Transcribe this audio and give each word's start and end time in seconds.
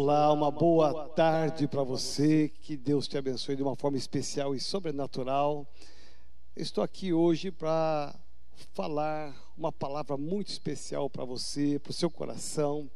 Olá, 0.00 0.32
uma 0.32 0.48
boa 0.48 1.08
tarde 1.08 1.66
para 1.66 1.82
você. 1.82 2.48
Que 2.62 2.76
Deus 2.76 3.08
te 3.08 3.18
abençoe 3.18 3.56
de 3.56 3.64
uma 3.64 3.74
forma 3.74 3.98
especial 3.98 4.54
e 4.54 4.60
sobrenatural. 4.60 5.66
Estou 6.54 6.84
aqui 6.84 7.12
hoje 7.12 7.50
para 7.50 8.14
falar 8.74 9.34
uma 9.56 9.72
palavra 9.72 10.16
muito 10.16 10.50
especial 10.50 11.10
para 11.10 11.24
você, 11.24 11.80
para 11.80 11.90
o 11.90 11.92
seu 11.92 12.08
coração. 12.08 12.88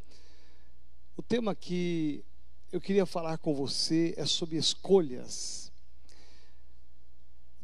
O 1.16 1.22
tema 1.22 1.56
que 1.56 2.24
eu 2.71 2.80
queria 2.80 3.04
falar 3.04 3.37
com 3.38 3.53
você 3.53 4.14
é 4.16 4.24
sobre 4.24 4.56
escolhas. 4.56 5.72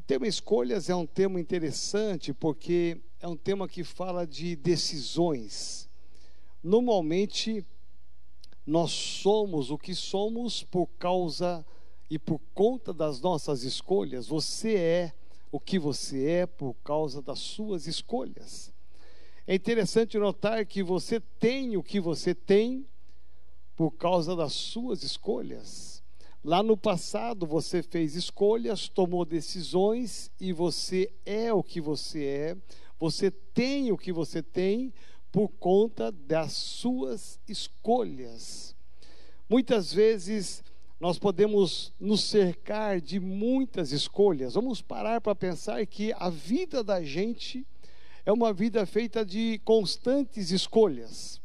O 0.01 0.03
tema 0.03 0.27
escolhas 0.27 0.91
é 0.91 0.97
um 0.97 1.07
tema 1.07 1.39
interessante 1.41 2.35
porque 2.35 3.01
é 3.21 3.29
um 3.29 3.37
tema 3.37 3.69
que 3.69 3.85
fala 3.85 4.27
de 4.27 4.57
decisões. 4.57 5.89
Normalmente, 6.61 7.65
nós 8.69 8.91
somos 8.91 9.71
o 9.71 9.79
que 9.79 9.95
somos 9.95 10.63
por 10.63 10.87
causa 10.99 11.65
e 12.11 12.19
por 12.19 12.39
conta 12.53 12.93
das 12.93 13.19
nossas 13.19 13.63
escolhas. 13.63 14.29
Você 14.29 14.75
é 14.75 15.13
o 15.51 15.59
que 15.59 15.79
você 15.79 16.27
é 16.27 16.47
por 16.47 16.75
causa 16.85 17.23
das 17.23 17.39
suas 17.39 17.87
escolhas. 17.87 18.71
É 19.47 19.55
interessante 19.55 20.19
notar 20.19 20.67
que 20.67 20.83
você 20.83 21.19
tem 21.19 21.79
o 21.79 21.83
que 21.83 21.99
você 21.99 22.35
tem 22.35 22.87
por 23.75 23.93
causa 23.93 24.37
das 24.37 24.53
suas 24.53 25.03
escolhas. 25.03 26.03
Lá 26.45 26.63
no 26.63 26.77
passado 26.77 27.47
você 27.47 27.83
fez 27.83 28.15
escolhas, 28.17 28.87
tomou 28.87 29.25
decisões 29.25 30.31
e 30.39 30.53
você 30.53 31.11
é 31.25 31.51
o 31.55 31.63
que 31.63 31.81
você 31.81 32.23
é. 32.23 32.57
Você 32.99 33.31
tem 33.31 33.91
o 33.93 33.97
que 33.97 34.13
você 34.13 34.43
tem 34.43 34.93
por 35.39 35.51
conta 35.51 36.11
das 36.11 36.53
suas 36.53 37.39
escolhas. 37.47 38.75
Muitas 39.49 39.93
vezes 39.93 40.65
nós 40.99 41.17
podemos 41.17 41.93
nos 42.01 42.25
cercar 42.25 43.01
de 43.01 43.21
muitas 43.21 43.93
escolhas. 43.93 44.55
Vamos 44.55 44.83
parar 44.83 45.21
para 45.21 45.37
pensar 45.37 45.87
que 45.87 46.13
a 46.19 46.29
vida 46.29 46.83
da 46.83 47.05
gente 47.05 47.65
é 48.27 48.33
uma 48.33 48.53
vida 48.53 48.85
feita 48.85 49.25
de 49.25 49.61
constantes 49.65 50.51
escolhas. 50.51 51.41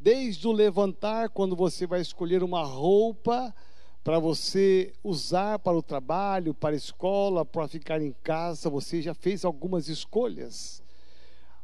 Desde 0.00 0.48
o 0.48 0.50
levantar, 0.50 1.28
quando 1.28 1.54
você 1.54 1.86
vai 1.86 2.00
escolher 2.00 2.42
uma 2.42 2.64
roupa 2.64 3.54
para 4.02 4.18
você 4.18 4.92
usar 5.04 5.60
para 5.60 5.78
o 5.78 5.82
trabalho, 5.82 6.52
para 6.52 6.74
a 6.74 6.76
escola, 6.76 7.44
para 7.44 7.68
ficar 7.68 8.02
em 8.02 8.12
casa, 8.24 8.68
você 8.68 9.00
já 9.00 9.14
fez 9.14 9.44
algumas 9.44 9.88
escolhas. 9.88 10.82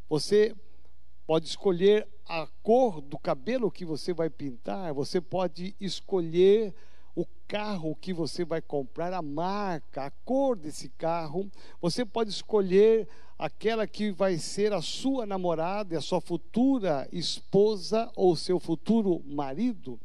Você 0.09 0.55
pode 1.31 1.47
escolher 1.47 2.09
a 2.29 2.45
cor 2.61 3.01
do 3.01 3.17
cabelo 3.17 3.71
que 3.71 3.85
você 3.85 4.13
vai 4.13 4.29
pintar, 4.29 4.93
você 4.93 5.21
pode 5.21 5.77
escolher 5.79 6.75
o 7.15 7.25
carro 7.47 7.95
que 7.95 8.13
você 8.13 8.45
vai 8.45 8.61
comprar, 8.61 9.13
a 9.13 9.23
marca, 9.23 10.07
a 10.07 10.11
cor 10.25 10.57
desse 10.57 10.89
carro. 10.89 11.49
Você 11.81 12.05
pode 12.05 12.31
escolher 12.31 13.07
aquela 13.39 13.87
que 13.87 14.11
vai 14.11 14.39
ser 14.39 14.73
a 14.73 14.83
sua 14.83 15.25
namorada, 15.25 15.97
a 15.97 16.01
sua 16.01 16.21
futura 16.21 17.09
esposa 17.13 18.11
ou 18.17 18.35
seu 18.35 18.59
futuro 18.59 19.23
marido. 19.25 20.01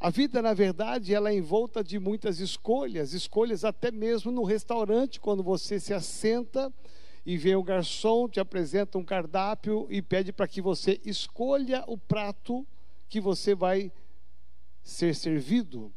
A 0.00 0.10
vida, 0.10 0.42
na 0.42 0.54
verdade, 0.54 1.14
ela 1.14 1.30
é 1.30 1.36
envolta 1.36 1.84
de 1.84 2.00
muitas 2.00 2.40
escolhas, 2.40 3.12
escolhas 3.12 3.64
até 3.64 3.92
mesmo 3.92 4.32
no 4.32 4.42
restaurante, 4.42 5.20
quando 5.20 5.44
você 5.44 5.78
se 5.78 5.94
assenta 5.94 6.72
e 7.26 7.36
vem 7.36 7.56
o 7.56 7.62
garçom, 7.62 8.28
te 8.28 8.38
apresenta 8.38 8.96
um 8.96 9.04
cardápio 9.04 9.88
e 9.90 10.00
pede 10.00 10.32
para 10.32 10.46
que 10.46 10.62
você 10.62 11.00
escolha 11.04 11.82
o 11.88 11.98
prato 11.98 12.64
que 13.08 13.20
você 13.20 13.52
vai 13.52 13.90
ser 14.80 15.12
servido. 15.12 15.92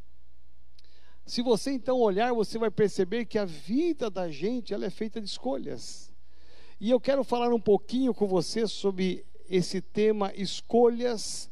Se 1.28 1.44
você 1.44 1.70
então 1.72 2.00
olhar, 2.00 2.34
você 2.34 2.58
vai 2.58 2.72
perceber 2.72 3.26
que 3.26 3.38
a 3.38 3.46
vida 3.46 4.10
da 4.10 4.32
gente 4.32 4.74
ela 4.74 4.88
é 4.88 4.90
feita 4.90 5.22
de 5.22 5.28
escolhas. 5.28 6.12
E 6.80 6.90
eu 6.90 7.00
quero 7.00 7.24
falar 7.24 7.54
um 7.54 7.62
pouquinho 7.62 8.12
com 8.12 8.26
você 8.26 8.66
sobre 8.66 9.24
esse 9.48 9.82
tema 9.82 10.34
escolhas 10.36 11.48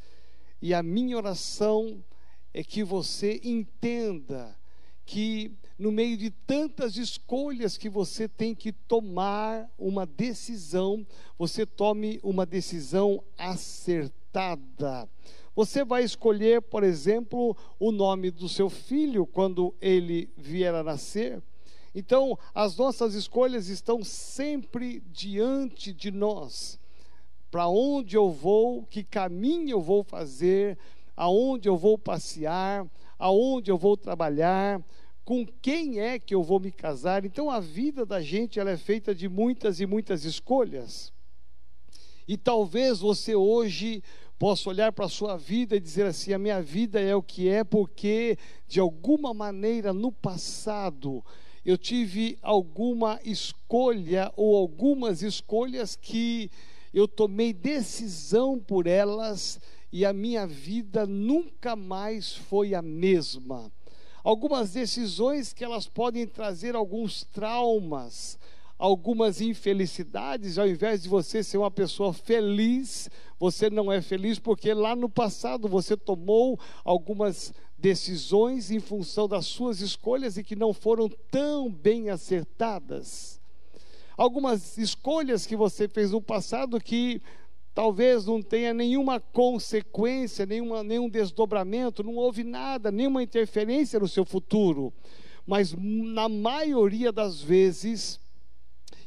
e 0.59 0.73
a 0.73 0.81
minha 0.81 1.17
oração 1.17 2.03
é 2.51 2.63
que 2.63 2.83
você 2.83 3.39
entenda 3.43 4.57
que 5.07 5.53
no 5.79 5.89
meio 5.89 6.17
de 6.17 6.29
tantas 6.29 6.97
escolhas 6.97 7.77
que 7.77 7.89
você 7.89 8.27
tem 8.27 8.53
que 8.53 8.73
tomar 8.73 9.71
uma 9.79 10.05
decisão, 10.05 11.07
você 11.39 11.65
tome 11.65 12.19
uma 12.21 12.45
decisão 12.45 13.23
acertada. 13.37 15.07
Você 15.55 15.85
vai 15.85 16.03
escolher, 16.03 16.61
por 16.61 16.83
exemplo, 16.83 17.55
o 17.79 17.91
nome 17.91 18.29
do 18.29 18.49
seu 18.49 18.69
filho 18.69 19.25
quando 19.25 19.73
ele 19.79 20.29
vier 20.35 20.75
a 20.75 20.83
nascer. 20.83 21.41
Então, 21.95 22.37
as 22.53 22.75
nossas 22.75 23.15
escolhas 23.15 23.69
estão 23.69 24.03
sempre 24.03 25.01
diante 25.09 25.93
de 25.93 26.11
nós. 26.11 26.77
Para 27.49 27.69
onde 27.69 28.17
eu 28.17 28.29
vou, 28.29 28.83
que 28.83 29.05
caminho 29.05 29.69
eu 29.69 29.81
vou 29.81 30.03
fazer, 30.03 30.77
aonde 31.17 31.67
eu 31.67 31.75
vou 31.75 31.97
passear, 31.97 32.85
aonde 33.17 33.71
eu 33.71 33.77
vou 33.77 33.97
trabalhar, 33.97 34.79
com 35.25 35.45
quem 35.45 35.99
é 35.99 36.19
que 36.19 36.33
eu 36.33 36.43
vou 36.43 36.59
me 36.59 36.71
casar. 36.71 37.25
Então 37.25 37.49
a 37.49 37.59
vida 37.59 38.05
da 38.05 38.21
gente 38.21 38.59
ela 38.59 38.69
é 38.69 38.77
feita 38.77 39.13
de 39.13 39.27
muitas 39.27 39.81
e 39.81 39.85
muitas 39.85 40.23
escolhas. 40.23 41.11
E 42.27 42.37
talvez 42.37 42.99
você 42.99 43.35
hoje 43.35 44.03
possa 44.37 44.69
olhar 44.69 44.91
para 44.91 45.05
a 45.05 45.09
sua 45.09 45.35
vida 45.35 45.75
e 45.75 45.79
dizer 45.79 46.05
assim: 46.05 46.31
a 46.33 46.37
minha 46.37 46.61
vida 46.61 47.01
é 47.01 47.15
o 47.15 47.23
que 47.23 47.49
é 47.49 47.63
porque 47.63 48.37
de 48.67 48.79
alguma 48.79 49.33
maneira 49.33 49.91
no 49.91 50.11
passado 50.11 51.25
eu 51.65 51.77
tive 51.77 52.37
alguma 52.41 53.19
escolha 53.25 54.31
ou 54.37 54.55
algumas 54.55 55.21
escolhas 55.21 55.95
que 55.95 56.49
eu 56.93 57.07
tomei 57.07 57.51
decisão 57.51 58.57
por 58.57 58.87
elas 58.87 59.59
e 59.91 60.05
a 60.05 60.13
minha 60.13 60.45
vida 60.45 61.05
nunca 61.05 61.75
mais 61.75 62.35
foi 62.35 62.73
a 62.73 62.81
mesma 62.81 63.71
algumas 64.27 64.71
decisões 64.71 65.53
que 65.53 65.63
elas 65.63 65.87
podem 65.87 66.27
trazer 66.27 66.75
alguns 66.75 67.23
traumas, 67.23 68.37
algumas 68.77 69.39
infelicidades, 69.39 70.57
ao 70.57 70.67
invés 70.67 71.01
de 71.01 71.07
você 71.07 71.41
ser 71.41 71.57
uma 71.57 71.71
pessoa 71.71 72.11
feliz, 72.11 73.09
você 73.39 73.69
não 73.69 73.89
é 73.89 74.01
feliz 74.01 74.37
porque 74.37 74.73
lá 74.73 74.97
no 74.97 75.07
passado 75.07 75.69
você 75.69 75.95
tomou 75.95 76.59
algumas 76.83 77.53
decisões 77.77 78.69
em 78.69 78.81
função 78.81 79.29
das 79.29 79.45
suas 79.45 79.79
escolhas 79.79 80.35
e 80.35 80.43
que 80.43 80.57
não 80.57 80.73
foram 80.73 81.07
tão 81.31 81.71
bem 81.71 82.09
acertadas. 82.09 83.39
Algumas 84.17 84.77
escolhas 84.77 85.45
que 85.45 85.55
você 85.55 85.87
fez 85.87 86.11
no 86.11 86.21
passado 86.21 86.81
que 86.81 87.21
talvez 87.77 88.25
não 88.25 88.41
tenha 88.41 88.73
nenhuma 88.73 89.19
consequência, 89.19 90.47
nenhuma, 90.47 90.81
nenhum 90.81 91.07
desdobramento, 91.07 92.01
não 92.01 92.15
houve 92.15 92.43
nada, 92.43 92.91
nenhuma 92.91 93.21
interferência 93.21 93.99
no 93.99 94.07
seu 94.07 94.25
futuro. 94.25 94.91
Mas 95.45 95.75
na 95.77 96.27
maioria 96.27 97.11
das 97.11 97.39
vezes, 97.39 98.19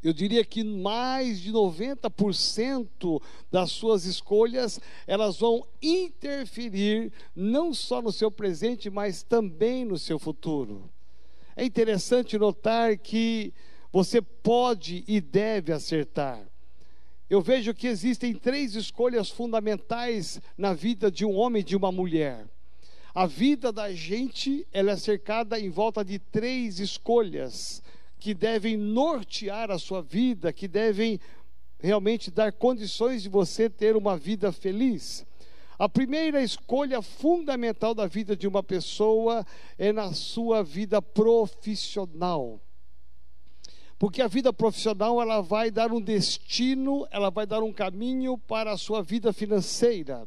eu 0.05 0.13
diria 0.13 0.45
que 0.45 0.63
mais 0.63 1.41
de 1.41 1.51
90% 1.53 3.21
das 3.51 3.73
suas 3.73 4.05
escolhas, 4.05 4.79
elas 5.05 5.41
vão 5.41 5.67
interferir 5.83 7.13
não 7.35 7.75
só 7.75 8.01
no 8.01 8.13
seu 8.13 8.31
presente, 8.31 8.89
mas 8.89 9.25
também 9.25 9.85
no 9.85 9.99
seu 9.99 10.17
futuro. 10.17 10.89
É 11.57 11.65
interessante 11.65 12.39
notar 12.39 12.97
que 12.99 13.53
você 13.93 14.23
pode 14.23 15.03
e 15.09 15.21
deve 15.21 15.73
acertar 15.73 16.50
eu 17.31 17.41
vejo 17.41 17.73
que 17.73 17.87
existem 17.87 18.35
três 18.35 18.75
escolhas 18.75 19.31
fundamentais 19.31 20.41
na 20.59 20.75
vida 20.75 21.09
de 21.13 21.25
um 21.25 21.37
homem 21.37 21.61
e 21.61 21.65
de 21.65 21.77
uma 21.77 21.93
mulher. 21.93 22.45
A 23.15 23.25
vida 23.25 23.71
da 23.71 23.93
gente 23.93 24.67
ela 24.73 24.91
é 24.91 24.97
cercada 24.97 25.59
em 25.59 25.71
volta 25.71 26.05
de 26.05 26.19
três 26.19 26.81
escolhas 26.81 27.81
que 28.19 28.35
devem 28.35 28.77
nortear 28.77 29.71
a 29.71 29.79
sua 29.79 30.03
vida, 30.03 30.53
que 30.53 30.67
devem 30.67 31.21
realmente 31.79 32.33
dar 32.33 32.53
condições 32.53 33.23
de 33.23 33.29
você 33.29 33.71
ter 33.71 33.97
uma 33.97 34.17
vida 34.17 34.51
feliz. 34.51 35.25
A 35.79 35.89
primeira 35.89 36.43
escolha 36.43 37.01
fundamental 37.01 37.95
da 37.95 38.09
vida 38.09 38.37
de 38.37 38.49
uma 38.49 38.63
pessoa 38.63 39.47
é 39.79 39.93
na 39.93 40.13
sua 40.13 40.65
vida 40.65 41.01
profissional. 41.01 42.61
Porque 44.01 44.23
a 44.23 44.27
vida 44.27 44.51
profissional 44.51 45.21
ela 45.21 45.43
vai 45.43 45.71
dar 45.71 45.93
um 45.93 46.01
destino, 46.01 47.07
ela 47.11 47.29
vai 47.29 47.45
dar 47.45 47.63
um 47.63 47.71
caminho 47.71 48.39
para 48.39 48.73
a 48.73 48.79
sua 48.79 49.03
vida 49.03 49.31
financeira. 49.31 50.27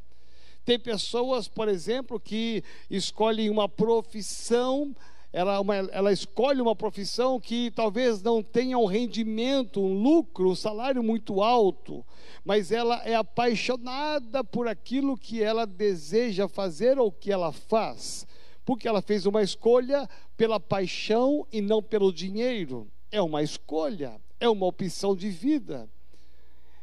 Tem 0.63 0.77
pessoas, 0.77 1.47
por 1.47 1.67
exemplo, 1.67 2.19
que 2.19 2.63
escolhem 2.87 3.49
uma 3.49 3.67
profissão 3.67 4.95
ela, 5.33 5.59
uma, 5.59 5.75
ela 5.75 6.13
escolhe 6.13 6.61
uma 6.61 6.75
profissão 6.75 7.39
que 7.39 7.71
talvez 7.71 8.21
não 8.21 8.43
tenha 8.43 8.77
um 8.77 8.85
rendimento, 8.85 9.81
um 9.81 9.99
lucro, 9.99 10.51
um 10.51 10.55
salário 10.55 11.01
muito 11.01 11.41
alto, 11.41 12.05
mas 12.45 12.71
ela 12.71 13.01
é 13.03 13.15
apaixonada 13.15 14.43
por 14.43 14.67
aquilo 14.67 15.17
que 15.17 15.41
ela 15.41 15.65
deseja 15.65 16.47
fazer 16.47 16.99
ou 16.99 17.11
que 17.11 17.31
ela 17.31 17.51
faz, 17.51 18.27
porque 18.63 18.87
ela 18.87 19.01
fez 19.01 19.25
uma 19.25 19.41
escolha 19.41 20.07
pela 20.37 20.59
paixão 20.59 21.47
e 21.51 21.59
não 21.59 21.81
pelo 21.81 22.13
dinheiro. 22.13 22.92
É 23.13 23.21
uma 23.21 23.43
escolha, 23.43 24.19
é 24.39 24.49
uma 24.49 24.65
opção 24.65 25.15
de 25.15 25.29
vida. 25.29 25.87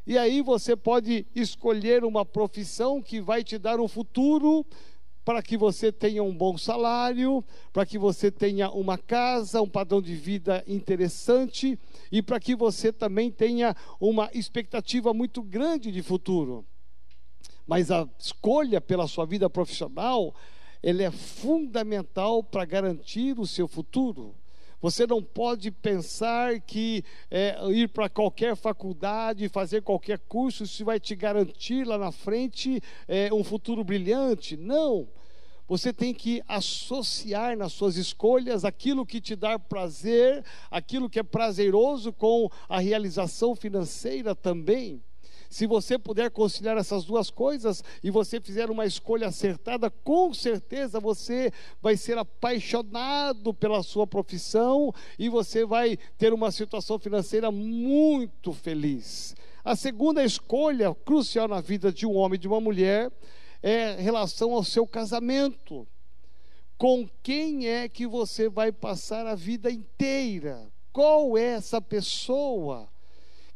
E 0.06 0.16
aí 0.16 0.40
você 0.42 0.76
pode 0.76 1.26
escolher 1.34 2.04
uma 2.04 2.24
profissão 2.24 3.02
que 3.02 3.20
vai 3.20 3.42
te 3.42 3.58
dar 3.58 3.80
um 3.80 3.88
futuro 3.88 4.64
para 5.24 5.42
que 5.42 5.56
você 5.56 5.90
tenha 5.90 6.22
um 6.22 6.32
bom 6.32 6.56
salário, 6.56 7.44
para 7.72 7.84
que 7.84 7.98
você 7.98 8.30
tenha 8.30 8.70
uma 8.70 8.96
casa, 8.96 9.60
um 9.60 9.68
padrão 9.68 10.00
de 10.00 10.14
vida 10.14 10.62
interessante 10.68 11.76
e 12.12 12.22
para 12.22 12.38
que 12.38 12.54
você 12.54 12.92
também 12.92 13.28
tenha 13.28 13.74
uma 13.98 14.30
expectativa 14.32 15.12
muito 15.12 15.42
grande 15.42 15.90
de 15.90 16.00
futuro. 16.00 16.64
Mas 17.66 17.90
a 17.90 18.08
escolha 18.20 18.80
pela 18.80 19.08
sua 19.08 19.26
vida 19.26 19.50
profissional, 19.50 20.32
ele 20.80 21.02
é 21.02 21.10
fundamental 21.10 22.44
para 22.44 22.64
garantir 22.64 23.36
o 23.36 23.48
seu 23.48 23.66
futuro. 23.66 24.39
Você 24.80 25.06
não 25.06 25.22
pode 25.22 25.70
pensar 25.70 26.60
que 26.60 27.04
é, 27.30 27.56
ir 27.70 27.88
para 27.88 28.08
qualquer 28.08 28.56
faculdade, 28.56 29.48
fazer 29.48 29.82
qualquer 29.82 30.18
curso, 30.18 30.64
isso 30.64 30.84
vai 30.84 30.98
te 30.98 31.14
garantir 31.14 31.86
lá 31.86 31.98
na 31.98 32.10
frente 32.10 32.80
é, 33.06 33.32
um 33.32 33.44
futuro 33.44 33.84
brilhante. 33.84 34.56
Não. 34.56 35.06
Você 35.68 35.92
tem 35.92 36.12
que 36.12 36.42
associar 36.48 37.56
nas 37.56 37.72
suas 37.72 37.96
escolhas 37.96 38.64
aquilo 38.64 39.06
que 39.06 39.20
te 39.20 39.36
dá 39.36 39.56
prazer, 39.56 40.44
aquilo 40.70 41.08
que 41.08 41.20
é 41.20 41.22
prazeroso 41.22 42.12
com 42.12 42.50
a 42.68 42.80
realização 42.80 43.54
financeira 43.54 44.34
também. 44.34 45.00
Se 45.50 45.66
você 45.66 45.98
puder 45.98 46.30
conciliar 46.30 46.78
essas 46.78 47.04
duas 47.04 47.28
coisas 47.28 47.82
e 48.04 48.10
você 48.10 48.40
fizer 48.40 48.70
uma 48.70 48.86
escolha 48.86 49.26
acertada, 49.26 49.90
com 49.90 50.32
certeza 50.32 51.00
você 51.00 51.52
vai 51.82 51.96
ser 51.96 52.16
apaixonado 52.16 53.52
pela 53.52 53.82
sua 53.82 54.06
profissão 54.06 54.94
e 55.18 55.28
você 55.28 55.66
vai 55.66 55.98
ter 56.16 56.32
uma 56.32 56.52
situação 56.52 57.00
financeira 57.00 57.50
muito 57.50 58.52
feliz. 58.52 59.34
A 59.64 59.74
segunda 59.74 60.24
escolha 60.24 60.94
crucial 60.94 61.48
na 61.48 61.60
vida 61.60 61.92
de 61.92 62.06
um 62.06 62.16
homem 62.16 62.36
e 62.36 62.40
de 62.40 62.46
uma 62.46 62.60
mulher 62.60 63.10
é 63.60 63.96
relação 63.96 64.52
ao 64.54 64.62
seu 64.62 64.86
casamento. 64.86 65.84
Com 66.78 67.08
quem 67.24 67.66
é 67.66 67.88
que 67.88 68.06
você 68.06 68.48
vai 68.48 68.70
passar 68.70 69.26
a 69.26 69.34
vida 69.34 69.68
inteira? 69.68 70.70
Qual 70.92 71.36
é 71.36 71.54
essa 71.54 71.80
pessoa? 71.80 72.88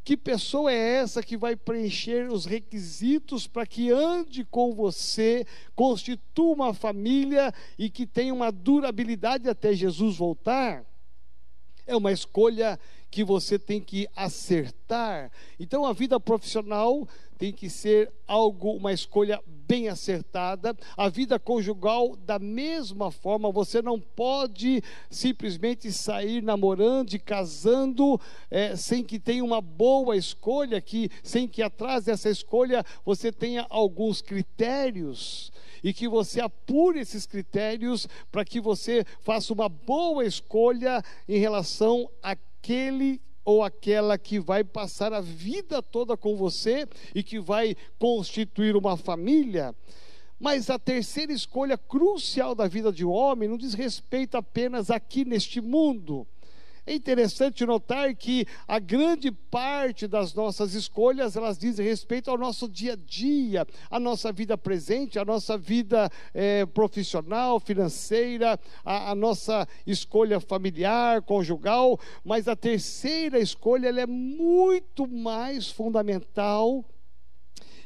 Que 0.05 0.15
pessoa 0.15 0.71
é 0.71 0.97
essa 0.97 1.23
que 1.23 1.35
vai 1.35 1.55
preencher 1.55 2.31
os 2.31 2.45
requisitos 2.45 3.47
para 3.47 3.65
que 3.65 3.89
ande 3.89 4.45
com 4.45 4.71
você, 4.71 5.47
constitua 5.75 6.53
uma 6.53 6.75
família 6.75 7.51
e 7.75 7.89
que 7.89 8.05
tenha 8.05 8.31
uma 8.31 8.51
durabilidade 8.51 9.49
até 9.49 9.73
Jesus 9.73 10.15
voltar? 10.15 10.85
É 11.87 11.95
uma 11.95 12.11
escolha 12.11 12.79
que 13.09 13.23
você 13.23 13.57
tem 13.57 13.81
que 13.81 14.07
acertar. 14.15 15.31
Então 15.59 15.83
a 15.83 15.91
vida 15.91 16.19
profissional 16.19 17.07
tem 17.35 17.51
que 17.51 17.67
ser 17.67 18.11
algo, 18.27 18.73
uma 18.73 18.93
escolha 18.93 19.41
bem 19.67 19.89
acertada. 19.89 20.75
A 20.95 21.09
vida 21.09 21.39
conjugal, 21.39 22.15
da 22.15 22.39
mesma 22.39 23.11
forma, 23.11 23.51
você 23.51 23.81
não 23.81 23.99
pode 23.99 24.83
simplesmente 25.09 25.91
sair 25.91 26.41
namorando 26.41 27.13
e 27.13 27.19
casando 27.19 28.19
é, 28.49 28.75
sem 28.75 29.03
que 29.03 29.19
tenha 29.19 29.43
uma 29.43 29.61
boa 29.61 30.15
escolha, 30.15 30.81
que 30.81 31.09
sem 31.23 31.47
que 31.47 31.61
atrás 31.61 32.05
dessa 32.05 32.29
escolha 32.29 32.83
você 33.05 33.31
tenha 33.31 33.65
alguns 33.69 34.21
critérios 34.21 35.51
e 35.83 35.93
que 35.93 36.07
você 36.07 36.41
apure 36.41 36.99
esses 36.99 37.25
critérios 37.25 38.07
para 38.31 38.43
que 38.43 38.59
você 38.59 39.05
faça 39.21 39.53
uma 39.53 39.69
boa 39.69 40.25
escolha 40.25 41.03
em 41.27 41.37
relação 41.37 42.09
àquele 42.23 43.21
ou 43.45 43.63
aquela 43.63 44.17
que 44.17 44.39
vai 44.39 44.63
passar 44.63 45.13
a 45.13 45.21
vida 45.21 45.81
toda 45.81 46.17
com 46.17 46.35
você 46.35 46.87
e 47.13 47.21
que 47.21 47.39
vai 47.39 47.77
constituir 47.99 48.75
uma 48.75 48.97
família. 48.97 49.73
Mas 50.39 50.69
a 50.69 50.77
terceira 50.77 51.31
escolha 51.31 51.77
crucial 51.77 52.53
da 52.53 52.67
vida 52.67 52.91
de 52.91 53.05
um 53.05 53.11
homem 53.11 53.47
não 53.47 53.57
diz 53.57 53.73
respeito 53.73 54.35
apenas 54.35 54.89
aqui 54.89 55.23
neste 55.23 55.61
mundo, 55.61 56.27
é 56.87 56.93
interessante 56.93 57.65
notar 57.65 58.13
que 58.15 58.45
a 58.67 58.77
grande 58.77 59.31
parte 59.31 60.07
das 60.07 60.35
nossas 60.35 60.75
escolhas 60.75 61.35
elas 61.35 61.57
dizem 61.57 61.85
respeito 61.85 62.29
ao 62.29 62.37
nosso 62.37 62.69
dia 62.69 62.93
a 62.93 62.95
dia, 62.95 63.65
à 63.89 63.99
nossa 63.99 64.31
vida 64.31 64.55
presente, 64.55 65.17
à 65.17 65.25
nossa 65.25 65.57
vida 65.57 66.11
é, 66.31 66.63
profissional, 66.65 67.59
financeira, 67.59 68.59
a, 68.83 69.15
nossa 69.15 69.67
escolha 69.87 70.39
familiar, 70.39 71.23
conjugal. 71.23 71.99
Mas 72.23 72.47
a 72.47 72.55
terceira 72.55 73.39
escolha 73.39 73.87
ela 73.87 74.01
é 74.01 74.07
muito 74.07 75.07
mais 75.07 75.67
fundamental 75.67 76.85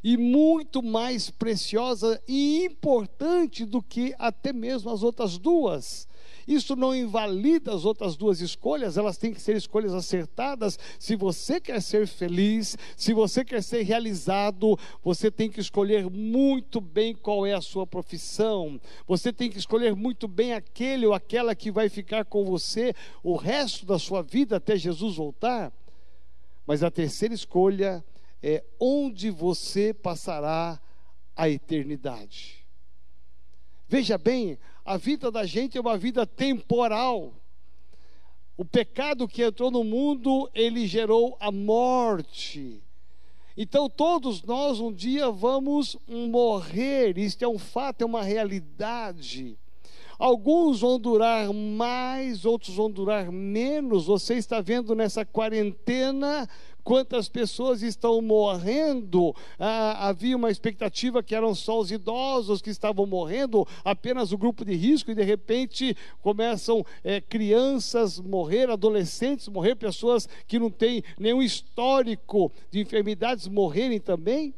e 0.03 0.17
muito 0.17 0.83
mais 0.83 1.29
preciosa 1.29 2.21
e 2.27 2.65
importante 2.65 3.65
do 3.65 3.81
que 3.81 4.13
até 4.19 4.51
mesmo 4.51 4.89
as 4.91 5.03
outras 5.03 5.37
duas. 5.37 6.07
Isso 6.49 6.75
não 6.75 6.95
invalida 6.95 7.71
as 7.71 7.85
outras 7.85 8.17
duas 8.17 8.41
escolhas, 8.41 8.97
elas 8.97 9.19
têm 9.19 9.31
que 9.31 9.39
ser 9.39 9.55
escolhas 9.55 9.93
acertadas. 9.93 10.79
Se 10.97 11.15
você 11.15 11.61
quer 11.61 11.79
ser 11.79 12.07
feliz, 12.07 12.75
se 12.97 13.13
você 13.13 13.45
quer 13.45 13.61
ser 13.61 13.83
realizado, 13.83 14.75
você 15.03 15.29
tem 15.29 15.47
que 15.47 15.59
escolher 15.59 16.09
muito 16.09 16.81
bem 16.81 17.13
qual 17.13 17.45
é 17.45 17.53
a 17.53 17.61
sua 17.61 17.85
profissão. 17.85 18.81
Você 19.05 19.31
tem 19.31 19.47
que 19.47 19.59
escolher 19.59 19.95
muito 19.95 20.27
bem 20.27 20.53
aquele 20.53 21.05
ou 21.05 21.13
aquela 21.13 21.53
que 21.53 21.69
vai 21.69 21.87
ficar 21.87 22.25
com 22.25 22.43
você 22.43 22.95
o 23.21 23.35
resto 23.35 23.85
da 23.85 23.99
sua 23.99 24.23
vida 24.23 24.55
até 24.55 24.75
Jesus 24.75 25.17
voltar. 25.17 25.71
Mas 26.65 26.81
a 26.81 26.89
terceira 26.89 27.35
escolha 27.35 28.03
é 28.41 28.63
onde 28.79 29.29
você 29.29 29.93
passará 29.93 30.81
a 31.35 31.47
eternidade. 31.47 32.65
Veja 33.87 34.19
bem, 34.19 34.57
a 34.89 34.97
vida 34.97 35.29
da 35.29 35.45
gente 35.45 35.77
é 35.77 35.81
uma 35.81 35.95
vida 35.95 36.25
temporal. 36.25 37.31
O 38.57 38.65
pecado 38.65 39.27
que 39.27 39.43
entrou 39.43 39.69
no 39.69 39.83
mundo, 39.83 40.49
ele 40.51 40.87
gerou 40.87 41.37
a 41.39 41.51
morte. 41.51 42.81
Então 43.55 43.87
todos 43.87 44.41
nós 44.41 44.79
um 44.79 44.91
dia 44.91 45.29
vamos 45.29 45.95
morrer, 46.07 47.19
isto 47.19 47.43
é 47.43 47.47
um 47.47 47.59
fato, 47.59 48.01
é 48.01 48.05
uma 48.05 48.23
realidade. 48.23 49.55
Alguns 50.17 50.79
vão 50.79 50.99
durar 50.99 51.53
mais, 51.53 52.43
outros 52.43 52.75
vão 52.75 52.89
durar 52.89 53.31
menos. 53.31 54.07
Você 54.07 54.37
está 54.37 54.59
vendo 54.59 54.95
nessa 54.95 55.23
quarentena 55.23 56.49
quantas 56.83 57.29
pessoas 57.29 57.81
estão 57.81 58.21
morrendo. 58.21 59.35
Ah, 59.57 60.09
havia 60.09 60.35
uma 60.35 60.51
expectativa 60.51 61.23
que 61.23 61.35
eram 61.35 61.53
só 61.53 61.79
os 61.79 61.91
idosos 61.91 62.61
que 62.61 62.69
estavam 62.69 63.05
morrendo, 63.05 63.67
apenas 63.83 64.31
o 64.31 64.37
grupo 64.37 64.65
de 64.65 64.75
risco, 64.75 65.11
e 65.11 65.15
de 65.15 65.23
repente 65.23 65.95
começam 66.21 66.85
é, 67.03 67.21
crianças 67.21 68.19
morrer, 68.19 68.69
adolescentes 68.69 69.47
morrer, 69.47 69.75
pessoas 69.75 70.27
que 70.47 70.59
não 70.59 70.69
têm 70.69 71.03
nenhum 71.17 71.41
histórico 71.41 72.51
de 72.71 72.79
enfermidades 72.79 73.47
morrerem 73.47 73.99
também. 73.99 74.53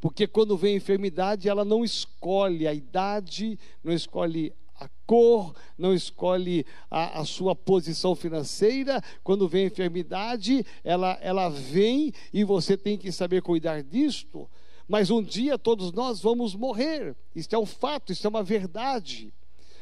Porque 0.00 0.26
quando 0.28 0.56
vem 0.56 0.74
a 0.74 0.76
enfermidade, 0.76 1.48
ela 1.48 1.64
não 1.64 1.84
escolhe 1.84 2.68
a 2.68 2.72
idade, 2.72 3.58
não 3.82 3.92
escolhe 3.92 4.52
a 4.78 4.88
cor, 5.06 5.54
não 5.76 5.92
escolhe 5.92 6.64
a, 6.90 7.20
a, 7.20 7.24
sua 7.24 7.54
posição 7.54 8.14
financeira. 8.14 9.02
Quando 9.24 9.48
vem 9.48 9.64
a 9.64 9.66
enfermidade, 9.66 10.64
ela, 10.84 11.18
ela 11.20 11.48
vem 11.48 12.12
e 12.32 12.44
você 12.44 12.76
tem 12.76 12.96
que 12.96 13.10
saber 13.10 13.42
cuidar 13.42 13.82
disto. 13.82 14.48
Mas 14.86 15.10
um 15.10 15.22
dia 15.22 15.58
todos 15.58 15.92
nós 15.92 16.20
vamos 16.20 16.54
morrer. 16.54 17.16
Isso 17.34 17.54
é 17.54 17.58
um 17.58 17.66
fato, 17.66 18.12
isso 18.12 18.26
é 18.26 18.30
uma 18.30 18.42
verdade. 18.42 19.32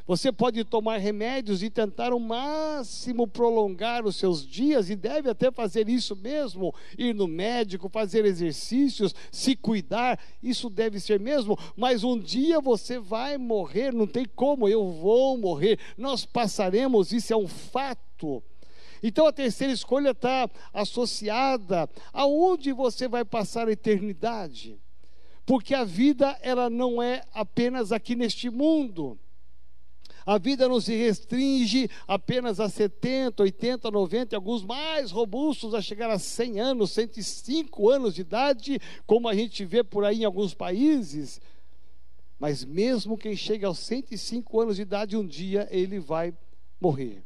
Você 0.07 0.31
pode 0.31 0.63
tomar 0.63 0.99
remédios 0.99 1.65
e 1.65 1.69
tentar 1.69 2.13
o 2.13 2.21
máximo 2.21 3.27
prolongar 3.27 4.07
os 4.07 4.15
seus 4.15 4.47
dias, 4.47 4.89
e 4.89 4.95
deve 4.95 5.29
até 5.29 5.51
fazer 5.51 5.89
isso 5.89 6.15
mesmo: 6.15 6.73
ir 6.97 7.13
no 7.13 7.27
médico, 7.27 7.89
fazer 7.89 8.25
exercícios, 8.25 9.15
se 9.33 9.57
cuidar, 9.57 10.19
isso 10.41 10.71
deve 10.71 11.01
ser 11.01 11.19
mesmo. 11.19 11.59
Mas 11.77 12.05
um 12.05 12.19
dia 12.19 12.61
você 12.61 13.01
vai 13.01 13.37
morrer, 13.37 13.93
não 13.93 14.07
tem 14.07 14.25
como, 14.25 14.69
eu 14.69 14.89
vou 14.93 15.37
morrer, 15.37 15.79
nós 15.99 16.25
passaremos, 16.25 17.11
isso 17.11 17.33
é 17.33 17.37
um 17.37 17.49
fato. 17.49 18.43
Então 19.03 19.27
a 19.27 19.33
terceira 19.33 19.73
escolha 19.73 20.11
está 20.11 20.49
associada 20.73 21.91
aonde 22.13 22.73
você 22.73 23.09
vai 23.09 23.25
passar 23.25 23.67
a 23.69 23.73
eternidade. 23.73 24.79
Porque 25.45 25.75
a 25.75 25.85
vida 25.85 26.37
ela 26.41 26.71
não 26.71 27.01
é 27.03 27.23
apenas 27.33 27.93
aqui 27.93 28.17
neste 28.17 28.51
mundo. 28.51 29.19
A 30.27 30.39
vida 30.39 30.69
não 30.69 30.81
se 30.81 30.93
restringe 30.97 31.89
apenas 32.05 32.59
a 32.59 32.69
70, 32.69 33.45
80, 33.45 33.89
90, 33.93 34.35
alguns 34.35 34.65
mais 34.65 35.13
robustos 35.13 35.73
a 35.73 35.81
chegar 35.81 36.11
a 36.11 36.19
100 36.19 36.59
anos, 36.59 36.91
105 36.91 37.89
anos 37.89 38.17
de 38.17 38.23
idade, 38.23 38.81
como 39.07 39.29
a 39.29 39.35
gente 39.37 39.65
vê 39.65 39.85
por 39.85 40.05
aí 40.05 40.23
em 40.23 40.25
alguns 40.25 40.53
países. 40.53 41.41
Mas 42.41 42.65
mesmo 42.65 43.17
quem 43.17 43.37
chega 43.37 43.69
aos 43.69 43.79
105 43.79 44.61
anos 44.61 44.77
de 44.77 44.83
idade, 44.83 45.17
um 45.17 45.25
dia 45.25 45.69
ele 45.71 46.01
vai 46.01 46.35
morrer. 46.81 47.23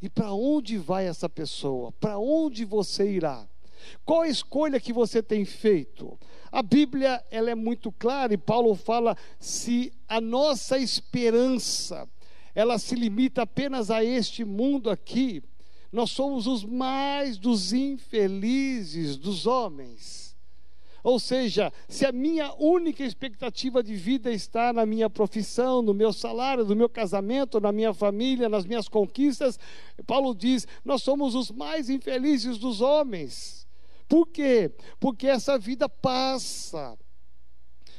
E 0.00 0.08
para 0.08 0.32
onde 0.32 0.78
vai 0.78 1.08
essa 1.08 1.28
pessoa? 1.28 1.90
Para 1.90 2.16
onde 2.16 2.64
você 2.64 3.10
irá? 3.10 3.44
Qual 4.04 4.22
a 4.22 4.28
escolha 4.28 4.80
que 4.80 4.92
você 4.92 5.22
tem 5.22 5.44
feito? 5.44 6.18
A 6.50 6.62
Bíblia 6.62 7.22
ela 7.30 7.50
é 7.50 7.54
muito 7.54 7.92
clara 7.92 8.32
e 8.32 8.38
Paulo 8.38 8.74
fala 8.74 9.16
se 9.38 9.92
a 10.08 10.20
nossa 10.20 10.78
esperança 10.78 12.08
ela 12.54 12.78
se 12.78 12.94
limita 12.94 13.42
apenas 13.42 13.90
a 13.90 14.02
este 14.02 14.44
mundo 14.44 14.90
aqui, 14.90 15.42
nós 15.92 16.10
somos 16.10 16.46
os 16.46 16.64
mais 16.64 17.38
dos 17.38 17.72
infelizes 17.72 19.16
dos 19.16 19.46
homens. 19.46 20.28
Ou 21.02 21.18
seja, 21.20 21.72
se 21.88 22.04
a 22.04 22.12
minha 22.12 22.52
única 22.58 23.04
expectativa 23.04 23.82
de 23.82 23.94
vida 23.94 24.32
está 24.32 24.72
na 24.72 24.84
minha 24.84 25.08
profissão, 25.08 25.80
no 25.80 25.94
meu 25.94 26.12
salário, 26.12 26.64
no 26.64 26.74
meu 26.74 26.88
casamento, 26.88 27.60
na 27.60 27.70
minha 27.70 27.94
família, 27.94 28.48
nas 28.48 28.66
minhas 28.66 28.88
conquistas, 28.88 29.58
Paulo 30.06 30.34
diz: 30.34 30.66
nós 30.84 31.02
somos 31.02 31.34
os 31.34 31.50
mais 31.50 31.88
infelizes 31.88 32.58
dos 32.58 32.80
homens. 32.80 33.57
Por 34.08 34.26
quê? 34.26 34.72
Porque 34.98 35.26
essa 35.26 35.58
vida 35.58 35.88
passa. 35.88 36.98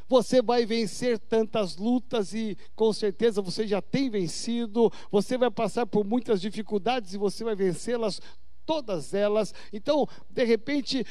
Você 0.08 0.42
vai 0.42 0.66
vencer 0.66 1.20
tantas 1.20 1.78
lutas 1.78 2.34
e 2.34 2.58
com 2.76 2.92
certeza 2.92 3.44
você 3.44 3.68
já 3.68 3.80
tem 3.80 4.10
vencido. 4.10 4.92
Você 5.12 5.38
vai 5.38 5.52
passar 5.52 5.86
por 5.86 6.04
muitas 6.04 6.42
dificuldades 6.42 7.14
e 7.14 7.18
você 7.18 7.44
vai 7.44 7.56
vencê-las 7.56 8.20
todas 8.66 9.14
elas. 9.14 9.54
Então, 9.72 10.08
de 10.28 10.44
repente, 10.44 11.06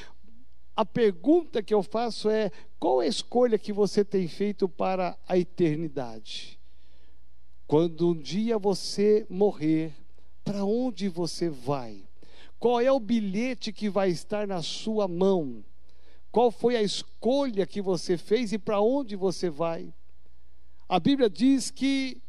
a 0.75 0.85
pergunta 0.85 1.63
que 1.63 1.73
eu 1.73 1.83
faço 1.83 2.29
é: 2.29 2.51
qual 2.79 2.99
a 2.99 3.07
escolha 3.07 3.57
que 3.57 3.73
você 3.73 4.05
tem 4.05 4.27
feito 4.27 4.69
para 4.69 5.17
a 5.29 5.39
eternidade? 5.39 6.59
Quando 7.69 8.09
um 8.09 8.19
dia 8.19 8.59
você 8.59 9.27
morrer, 9.31 9.95
para 10.45 10.65
onde 10.65 11.09
você 11.09 11.49
vai? 11.49 12.08
Qual 12.59 12.81
é 12.81 12.91
o 12.91 12.99
bilhete 12.99 13.73
que 13.73 13.89
vai 13.89 14.11
estar 14.11 14.47
na 14.47 14.63
sua 14.63 15.07
mão? 15.07 15.65
Qual 16.31 16.51
foi 16.51 16.77
a 16.77 16.83
escolha 16.83 17.67
que 17.67 17.81
você 17.81 18.17
fez 18.17 18.53
e 18.53 18.59
para 18.59 18.81
onde 18.81 19.17
você 19.17 19.49
vai? 19.49 19.93
A 20.89 20.99
Bíblia 20.99 21.31
diz 21.31 21.71
que 21.71 22.21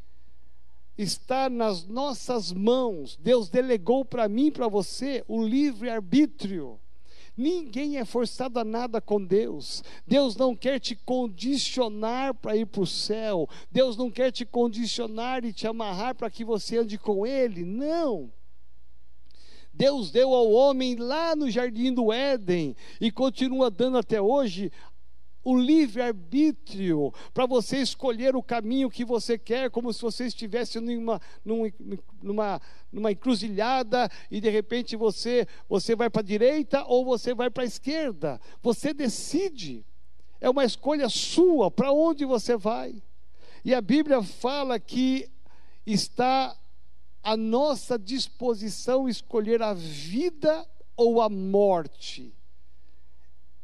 está 0.97 1.49
nas 1.49 1.85
nossas 1.85 2.51
mãos. 2.51 3.17
Deus 3.21 3.49
delegou 3.49 4.03
para 4.05 4.27
mim 4.27 4.47
e 4.47 4.51
para 4.51 4.67
você 4.67 5.23
o 5.27 5.41
livre 5.41 5.89
arbítrio. 5.89 6.79
Ninguém 7.35 7.97
é 7.97 8.03
forçado 8.03 8.59
a 8.59 8.65
nada 8.65 8.99
com 8.99 9.23
Deus. 9.23 9.81
Deus 10.05 10.35
não 10.35 10.53
quer 10.53 10.77
te 10.77 10.93
condicionar 10.93 12.33
para 12.33 12.57
ir 12.57 12.65
para 12.65 12.81
o 12.81 12.87
céu. 12.87 13.47
Deus 13.71 13.95
não 13.95 14.11
quer 14.11 14.29
te 14.29 14.45
condicionar 14.45 15.45
e 15.45 15.53
te 15.53 15.65
amarrar 15.65 16.15
para 16.15 16.29
que 16.29 16.43
você 16.43 16.77
ande 16.77 16.97
com 16.97 17.25
Ele. 17.25 17.63
Não. 17.63 18.29
Deus 19.79 20.11
deu 20.11 20.33
ao 20.33 20.51
homem 20.51 20.97
lá 20.97 21.37
no 21.37 21.49
jardim 21.49 21.93
do 21.93 22.11
Éden 22.11 22.75
e 22.99 23.09
continua 23.09 23.71
dando 23.71 23.97
até 23.97 24.21
hoje 24.21 24.73
o 25.41 25.57
livre-arbítrio 25.57 27.13
para 27.33 27.45
você 27.45 27.77
escolher 27.77 28.35
o 28.35 28.43
caminho 28.43 28.89
que 28.89 29.05
você 29.05 29.37
quer, 29.37 29.69
como 29.71 29.93
se 29.93 30.01
você 30.01 30.25
estivesse 30.25 30.81
numa, 30.81 31.21
numa, 32.21 32.61
numa 32.91 33.11
encruzilhada 33.13 34.11
e 34.29 34.41
de 34.41 34.49
repente 34.49 34.97
você, 34.97 35.47
você 35.69 35.95
vai 35.95 36.09
para 36.09 36.19
a 36.19 36.25
direita 36.25 36.83
ou 36.85 37.05
você 37.05 37.33
vai 37.33 37.49
para 37.49 37.63
a 37.63 37.65
esquerda. 37.65 38.37
Você 38.61 38.93
decide. 38.93 39.85
É 40.41 40.49
uma 40.49 40.65
escolha 40.65 41.07
sua 41.07 41.71
para 41.71 41.93
onde 41.93 42.25
você 42.25 42.57
vai. 42.57 43.01
E 43.63 43.73
a 43.73 43.79
Bíblia 43.79 44.21
fala 44.21 44.77
que 44.77 45.29
está 45.85 46.53
à 47.23 47.35
nossa 47.37 47.97
disposição 47.97 49.07
escolher 49.07 49.61
a 49.61 49.73
vida 49.73 50.67
ou 50.95 51.21
a 51.21 51.29
morte 51.29 52.33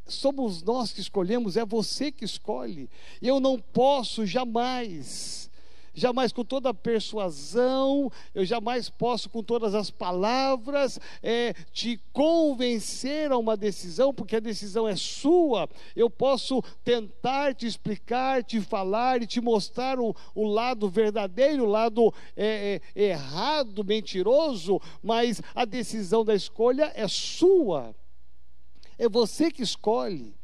somos 0.07 0.61
nós 0.61 0.91
que 0.91 1.01
escolhemos, 1.01 1.57
é 1.57 1.65
você 1.65 2.11
que 2.11 2.25
escolhe. 2.25 2.89
Eu 3.21 3.39
não 3.39 3.59
posso 3.59 4.25
jamais, 4.25 5.49
jamais 5.95 6.31
com 6.31 6.43
toda 6.43 6.69
a 6.69 6.73
persuasão, 6.73 8.11
eu 8.33 8.45
jamais 8.45 8.89
posso 8.89 9.29
com 9.29 9.41
todas 9.41 9.73
as 9.73 9.89
palavras 9.89 10.99
é, 11.23 11.53
te 11.71 11.99
convencer 12.11 13.31
a 13.31 13.37
uma 13.37 13.57
decisão, 13.57 14.13
porque 14.13 14.35
a 14.35 14.41
decisão 14.41 14.87
é 14.87 14.95
sua. 14.95 15.67
Eu 15.95 16.09
posso 16.09 16.61
tentar 16.83 17.55
te 17.55 17.65
explicar, 17.65 18.43
te 18.43 18.59
falar 18.61 19.21
e 19.21 19.27
te 19.27 19.39
mostrar 19.41 19.99
o, 19.99 20.15
o 20.35 20.45
lado 20.45 20.89
verdadeiro, 20.89 21.63
o 21.63 21.69
lado 21.69 22.13
é, 22.35 22.81
é, 22.95 23.03
errado, 23.09 23.83
mentiroso, 23.83 24.79
mas 25.01 25.41
a 25.55 25.65
decisão 25.65 26.25
da 26.25 26.35
escolha 26.35 26.91
é 26.95 27.07
sua. 27.07 27.95
É 28.97 29.09
você 29.09 29.51
que 29.51 29.63
escolhe. 29.63 30.35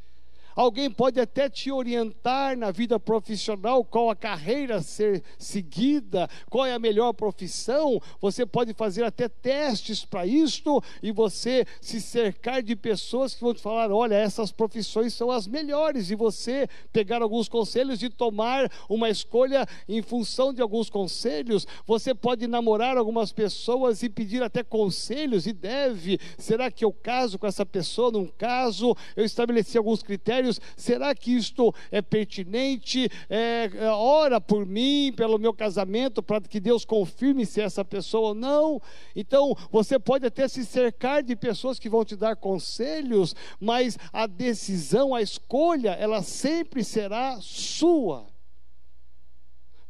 Alguém 0.56 0.90
pode 0.90 1.20
até 1.20 1.50
te 1.50 1.72
orientar 1.72 2.58
na 2.58 2.72
vida 2.72 3.00
profissional, 3.00 3.84
qual 3.84 4.10
a 4.10 4.16
carreira 4.16 4.78
a 4.78 4.82
ser 4.82 5.24
seguida, 5.38 6.30
qual 6.50 6.66
é 6.66 6.74
a 6.74 6.80
melhor 6.80 7.14
profissão. 7.14 8.02
Você 8.20 8.46
pode 8.46 8.74
fazer 8.74 9.04
até 9.04 9.30
testes 9.30 10.04
para 10.04 10.26
isto 10.26 10.84
e 11.02 11.12
você 11.12 11.66
se 11.80 12.02
cercar 12.02 12.62
de 12.62 12.76
pessoas 12.76 13.34
que 13.34 13.42
vão 13.42 13.54
te 13.54 13.62
falar: 13.62 13.92
olha, 13.92 14.16
essas 14.16 14.52
profissões 14.52 15.14
são 15.14 15.32
as 15.32 15.48
melhores, 15.48 16.12
e 16.12 16.16
você 16.16 16.68
pegar 16.92 17.22
alguns 17.22 17.48
conselhos 17.48 18.04
e 18.04 18.10
tomar 18.10 18.70
uma 18.90 19.10
escolha 19.10 19.66
em 19.88 20.02
função 20.02 20.54
de 20.54 20.62
alguns 20.62 20.90
conselhos. 20.90 21.66
Você 21.86 22.14
pode 22.14 22.48
namorar 22.48 22.98
algumas 22.98 23.32
pessoas 23.32 24.04
e 24.04 24.10
pedir 24.10 24.44
até 24.44 24.64
conselhos, 24.64 25.46
e 25.48 25.54
deve. 25.54 26.20
Será 26.38 26.70
que 26.72 26.84
eu 26.84 26.92
caso 26.92 27.40
com 27.40 27.48
essa 27.48 27.66
pessoa? 27.66 28.12
Não 28.12 28.26
caso? 28.26 28.96
Eu 29.16 29.24
estabeleci 29.24 29.78
alguns 29.78 30.04
critérios 30.04 30.41
será 30.76 31.14
que 31.14 31.32
isto 31.36 31.74
é 31.92 32.02
pertinente? 32.02 33.10
É, 33.30 33.70
é, 33.74 33.90
ora 33.90 34.40
por 34.40 34.66
mim, 34.66 35.14
pelo 35.16 35.38
meu 35.38 35.54
casamento, 35.54 36.24
para 36.24 36.42
que 36.42 36.60
Deus 36.60 36.86
confirme 36.86 37.46
se 37.46 37.62
é 37.62 37.66
essa 37.66 37.84
pessoa 37.84 38.30
ou 38.30 38.36
não. 38.36 38.82
Então, 39.16 39.56
você 39.72 40.00
pode 40.00 40.26
até 40.26 40.48
se 40.48 40.66
cercar 40.66 41.24
de 41.24 41.36
pessoas 41.36 41.80
que 41.80 41.90
vão 41.90 42.04
te 42.06 42.16
dar 42.16 42.36
conselhos, 42.36 43.36
mas 43.60 43.98
a 44.12 44.28
decisão, 44.28 45.14
a 45.14 45.22
escolha, 45.22 45.92
ela 45.92 46.22
sempre 46.22 46.84
será 46.84 47.38
sua 47.42 48.32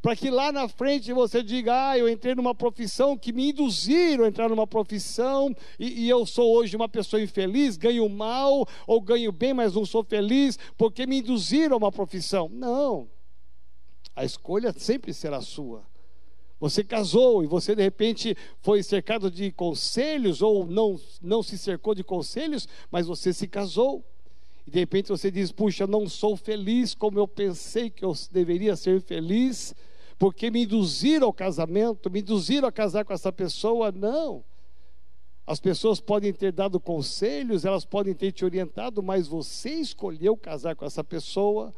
para 0.02 0.16
que 0.16 0.28
lá 0.28 0.50
na 0.50 0.68
frente 0.68 1.12
você 1.12 1.44
diga: 1.44 1.90
Ah, 1.90 1.96
eu 1.96 2.08
entrei 2.08 2.34
numa 2.34 2.54
profissão 2.54 3.16
que 3.16 3.32
me 3.32 3.50
induziram 3.50 4.24
a 4.24 4.28
entrar 4.28 4.48
numa 4.48 4.66
profissão 4.66 5.54
e, 5.78 6.04
e, 6.04 6.08
eu 6.08 6.26
sou 6.26 6.52
hoje 6.52 6.74
uma 6.74 6.88
pessoa 6.88 7.22
infeliz, 7.22 7.76
ganho 7.76 8.08
mal 8.08 8.66
ou 8.84 9.00
ganho 9.00 9.30
bem, 9.30 9.54
mas 9.54 9.74
não 9.74 9.86
sou 9.86 10.02
feliz 10.02 10.58
porque 10.76 11.06
me 11.06 11.20
induziram 11.20 11.74
a 11.74 11.78
uma 11.78 11.92
profissão. 11.92 12.50
Não, 12.52 13.08
a 14.16 14.24
escolha 14.24 14.74
sempre 14.76 15.14
será 15.14 15.40
sua. 15.40 15.84
Você 16.58 16.82
casou 16.82 17.44
e 17.44 17.46
você 17.46 17.74
de 17.74 17.82
repente 17.82 18.36
foi 18.60 18.82
cercado 18.82 19.30
de 19.30 19.52
conselhos 19.52 20.42
ou 20.42 20.66
não, 20.66 21.00
não 21.20 21.44
se 21.44 21.56
cercou 21.56 21.94
de 21.94 22.02
conselhos, 22.02 22.68
mas 22.90 23.06
você 23.06 23.32
se 23.32 23.46
casou. 23.46 24.04
E 24.66 24.70
de 24.70 24.80
repente 24.80 25.10
você 25.10 25.30
diz: 25.30 25.52
Puxa, 25.52 25.86
não 25.86 26.08
sou 26.08 26.36
feliz 26.36 26.92
como 26.92 27.20
eu 27.20 27.28
pensei 27.28 27.88
que 27.88 28.04
eu 28.04 28.12
deveria 28.32 28.74
ser 28.74 29.00
feliz 29.00 29.74
porque 30.22 30.52
me 30.52 30.62
induziram 30.62 31.26
ao 31.26 31.32
casamento, 31.32 32.08
me 32.08 32.20
induziram 32.20 32.68
a 32.68 32.70
casar 32.70 33.04
com 33.04 33.12
essa 33.12 33.32
pessoa. 33.32 33.90
Não. 33.90 34.44
As 35.44 35.58
pessoas 35.58 36.00
podem 36.00 36.32
ter 36.32 36.52
dado 36.52 36.78
conselhos, 36.78 37.64
elas 37.64 37.84
podem 37.84 38.14
ter 38.14 38.30
te 38.30 38.44
orientado, 38.44 39.02
mas 39.02 39.26
você 39.26 39.70
escolheu 39.70 40.36
casar 40.36 40.76
com 40.76 40.84
essa 40.84 41.02
pessoa 41.02 41.74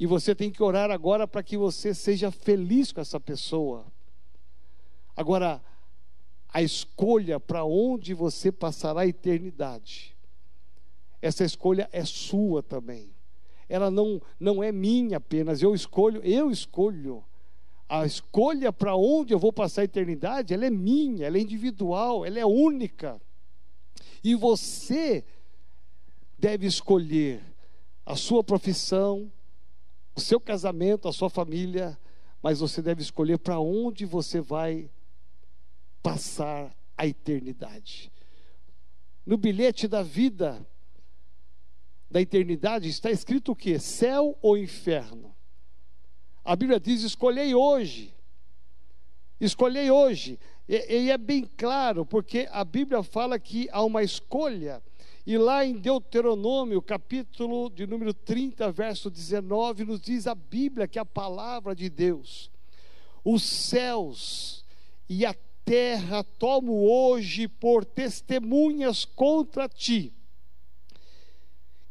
e 0.00 0.06
você 0.06 0.34
tem 0.34 0.50
que 0.50 0.62
orar 0.62 0.90
agora 0.90 1.28
para 1.28 1.42
que 1.42 1.58
você 1.58 1.92
seja 1.92 2.30
feliz 2.30 2.90
com 2.90 3.02
essa 3.02 3.20
pessoa. 3.20 3.84
Agora, 5.14 5.60
a 6.48 6.62
escolha 6.62 7.38
para 7.38 7.66
onde 7.66 8.14
você 8.14 8.50
passará 8.50 9.02
a 9.02 9.06
eternidade, 9.06 10.16
essa 11.20 11.44
escolha 11.44 11.86
é 11.92 12.02
sua 12.02 12.62
também. 12.62 13.10
Ela 13.68 13.90
não, 13.90 14.22
não 14.40 14.62
é 14.62 14.72
minha 14.72 15.18
apenas, 15.18 15.60
eu 15.60 15.74
escolho, 15.74 16.22
eu 16.24 16.50
escolho 16.50 17.22
a 17.88 18.06
escolha 18.06 18.72
para 18.72 18.96
onde 18.96 19.32
eu 19.32 19.38
vou 19.38 19.52
passar 19.52 19.82
a 19.82 19.84
eternidade, 19.84 20.54
ela 20.54 20.66
é 20.66 20.70
minha, 20.70 21.26
ela 21.26 21.36
é 21.36 21.40
individual, 21.40 22.24
ela 22.24 22.38
é 22.38 22.46
única. 22.46 23.20
E 24.22 24.34
você 24.34 25.24
deve 26.38 26.66
escolher 26.66 27.42
a 28.04 28.16
sua 28.16 28.42
profissão, 28.42 29.30
o 30.14 30.20
seu 30.20 30.40
casamento, 30.40 31.08
a 31.08 31.12
sua 31.12 31.28
família, 31.28 31.98
mas 32.42 32.60
você 32.60 32.82
deve 32.82 33.02
escolher 33.02 33.38
para 33.38 33.58
onde 33.58 34.04
você 34.04 34.40
vai 34.40 34.90
passar 36.02 36.74
a 36.96 37.06
eternidade. 37.06 38.12
No 39.24 39.36
bilhete 39.36 39.88
da 39.88 40.02
vida, 40.02 40.66
da 42.10 42.20
eternidade, 42.20 42.88
está 42.88 43.10
escrito 43.10 43.52
o 43.52 43.56
que? 43.56 43.78
Céu 43.78 44.38
ou 44.42 44.56
inferno? 44.56 45.34
A 46.44 46.54
Bíblia 46.54 46.78
diz: 46.78 47.02
escolhei 47.02 47.54
hoje. 47.54 48.14
Escolhei 49.40 49.90
hoje. 49.90 50.38
E, 50.68 51.04
e 51.04 51.10
é 51.10 51.18
bem 51.18 51.48
claro, 51.56 52.04
porque 52.04 52.48
a 52.52 52.64
Bíblia 52.64 53.02
fala 53.02 53.38
que 53.38 53.68
há 53.72 53.82
uma 53.82 54.02
escolha. 54.02 54.82
E 55.26 55.38
lá 55.38 55.64
em 55.64 55.72
Deuteronômio, 55.72 56.82
capítulo 56.82 57.70
de 57.70 57.86
número 57.86 58.12
30, 58.12 58.70
verso 58.70 59.10
19, 59.10 59.84
nos 59.86 60.00
diz 60.00 60.26
a 60.26 60.34
Bíblia 60.34 60.86
que 60.86 60.98
a 60.98 61.04
palavra 61.04 61.74
de 61.74 61.88
Deus, 61.88 62.50
os 63.24 63.42
céus 63.42 64.62
e 65.08 65.24
a 65.24 65.34
terra 65.64 66.22
tomo 66.22 66.86
hoje 66.86 67.48
por 67.48 67.86
testemunhas 67.86 69.06
contra 69.06 69.66
ti, 69.66 70.12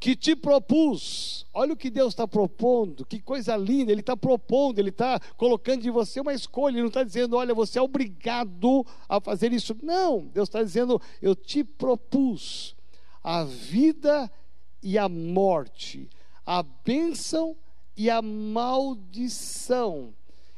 que 0.04 0.18
te 0.18 0.36
propus. 0.36 1.46
Olha 1.54 1.72
o 1.72 1.78
que 1.78 1.90
Deus 1.90 2.10
está 2.12 2.28
propondo, 2.28 3.06
que 3.06 3.22
coisa 3.22 3.56
linda. 3.56 3.90
Ele 3.90 4.02
está 4.02 4.18
propondo, 4.18 4.78
Ele 4.78 4.90
está 4.90 5.18
colocando 5.38 5.82
de 5.82 5.90
você 5.90 6.20
uma 6.20 6.34
escolha. 6.34 6.74
Ele 6.74 6.82
não 6.82 6.90
está 6.90 7.06
dizendo, 7.06 7.38
olha, 7.38 7.54
você 7.54 7.80
é 7.80 7.82
obrigado 7.82 8.86
a 9.08 9.22
fazer 9.22 9.54
isso. 9.54 9.74
Não, 9.82 10.26
Deus 10.26 10.50
está 10.50 10.62
dizendo, 10.62 11.02
eu 11.22 11.34
te 11.34 11.64
propus 11.64 12.76
a 13.24 13.46
vida 13.46 14.30
e 14.82 14.98
a 14.98 15.08
morte, 15.08 16.10
a 16.46 16.62
bênção 16.62 17.56
e 17.96 18.10
a 18.10 18.22
maldição. 18.22 20.14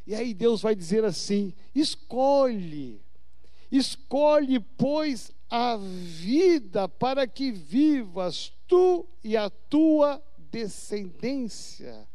E 0.07 0.15
aí 0.15 0.33
Deus 0.33 0.63
vai 0.63 0.73
dizer 0.73 1.05
assim: 1.05 1.53
escolhe, 1.75 2.99
escolhe, 3.71 4.59
pois, 4.59 5.31
a 5.47 5.77
vida 5.77 6.89
para 6.89 7.27
que 7.27 7.51
vivas 7.51 8.54
tu 8.67 9.05
e 9.23 9.35
a 9.35 9.49
tua 9.49 10.21
descendência. 10.51 12.07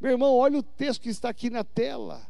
Meu 0.00 0.12
irmão, 0.12 0.34
olha 0.34 0.58
o 0.58 0.62
texto 0.62 1.02
que 1.02 1.08
está 1.08 1.28
aqui 1.28 1.50
na 1.50 1.64
tela 1.64 2.28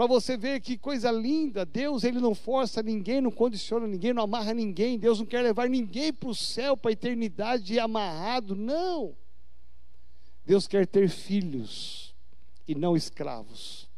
para 0.00 0.06
você 0.06 0.34
ver 0.34 0.60
que 0.60 0.78
coisa 0.78 1.10
linda. 1.10 1.66
Deus, 1.66 2.04
ele 2.04 2.20
não 2.20 2.34
força 2.34 2.82
ninguém, 2.82 3.20
não 3.20 3.30
condiciona 3.30 3.86
ninguém, 3.86 4.14
não 4.14 4.22
amarra 4.22 4.54
ninguém. 4.54 4.98
Deus 4.98 5.18
não 5.18 5.26
quer 5.26 5.42
levar 5.42 5.68
ninguém 5.68 6.10
para 6.10 6.30
o 6.30 6.34
céu, 6.34 6.74
para 6.74 6.90
a 6.90 6.92
eternidade 6.92 7.78
amarrado. 7.78 8.56
Não. 8.56 9.14
Deus 10.46 10.66
quer 10.66 10.86
ter 10.86 11.10
filhos 11.10 12.14
e 12.66 12.74
não 12.74 12.96
escravos, 12.96 13.90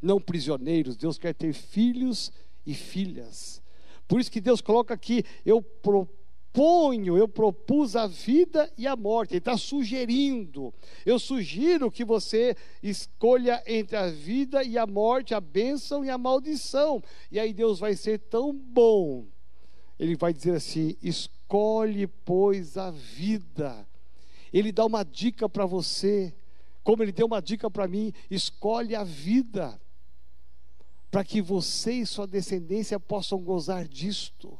não 0.00 0.18
prisioneiros. 0.18 0.96
Deus 0.96 1.18
quer 1.18 1.34
ter 1.34 1.52
filhos 1.52 2.32
e 2.64 2.72
filhas. 2.72 3.62
Por 4.08 4.18
isso 4.18 4.32
que 4.32 4.40
Deus 4.40 4.62
coloca 4.62 4.94
aqui: 4.94 5.24
eu 5.44 5.60
proponho 5.60 6.25
proponho, 6.56 7.18
eu 7.18 7.28
propus 7.28 7.94
a 7.94 8.06
vida 8.06 8.72
e 8.78 8.86
a 8.86 8.96
morte. 8.96 9.32
Ele 9.32 9.38
está 9.38 9.58
sugerindo. 9.58 10.72
Eu 11.04 11.18
sugiro 11.18 11.90
que 11.90 12.02
você 12.02 12.56
escolha 12.82 13.62
entre 13.66 13.94
a 13.94 14.08
vida 14.08 14.64
e 14.64 14.78
a 14.78 14.86
morte, 14.86 15.34
a 15.34 15.40
bênção 15.40 16.02
e 16.02 16.08
a 16.08 16.16
maldição. 16.16 17.02
E 17.30 17.38
aí 17.38 17.52
Deus 17.52 17.78
vai 17.78 17.94
ser 17.94 18.18
tão 18.18 18.54
bom. 18.54 19.26
Ele 19.98 20.16
vai 20.16 20.32
dizer 20.32 20.54
assim: 20.54 20.96
escolhe, 21.02 22.06
pois, 22.06 22.78
a 22.78 22.90
vida. 22.90 23.86
Ele 24.50 24.72
dá 24.72 24.86
uma 24.86 25.04
dica 25.04 25.50
para 25.50 25.66
você, 25.66 26.34
como 26.82 27.02
ele 27.02 27.12
deu 27.12 27.26
uma 27.26 27.42
dica 27.42 27.70
para 27.70 27.86
mim: 27.86 28.14
escolhe 28.30 28.94
a 28.94 29.04
vida, 29.04 29.78
para 31.10 31.22
que 31.22 31.42
você 31.42 31.92
e 31.92 32.06
sua 32.06 32.26
descendência 32.26 32.98
possam 32.98 33.38
gozar 33.38 33.86
disto. 33.86 34.58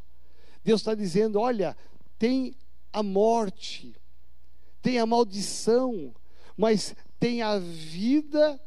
Deus 0.66 0.80
está 0.80 0.96
dizendo: 0.96 1.38
olha, 1.38 1.76
tem 2.18 2.56
a 2.92 3.00
morte, 3.00 3.94
tem 4.82 4.99
a 4.99 5.06
maldição, 5.06 6.12
mas 6.56 6.92
tem 7.20 7.40
a 7.40 7.56
vida 7.56 8.61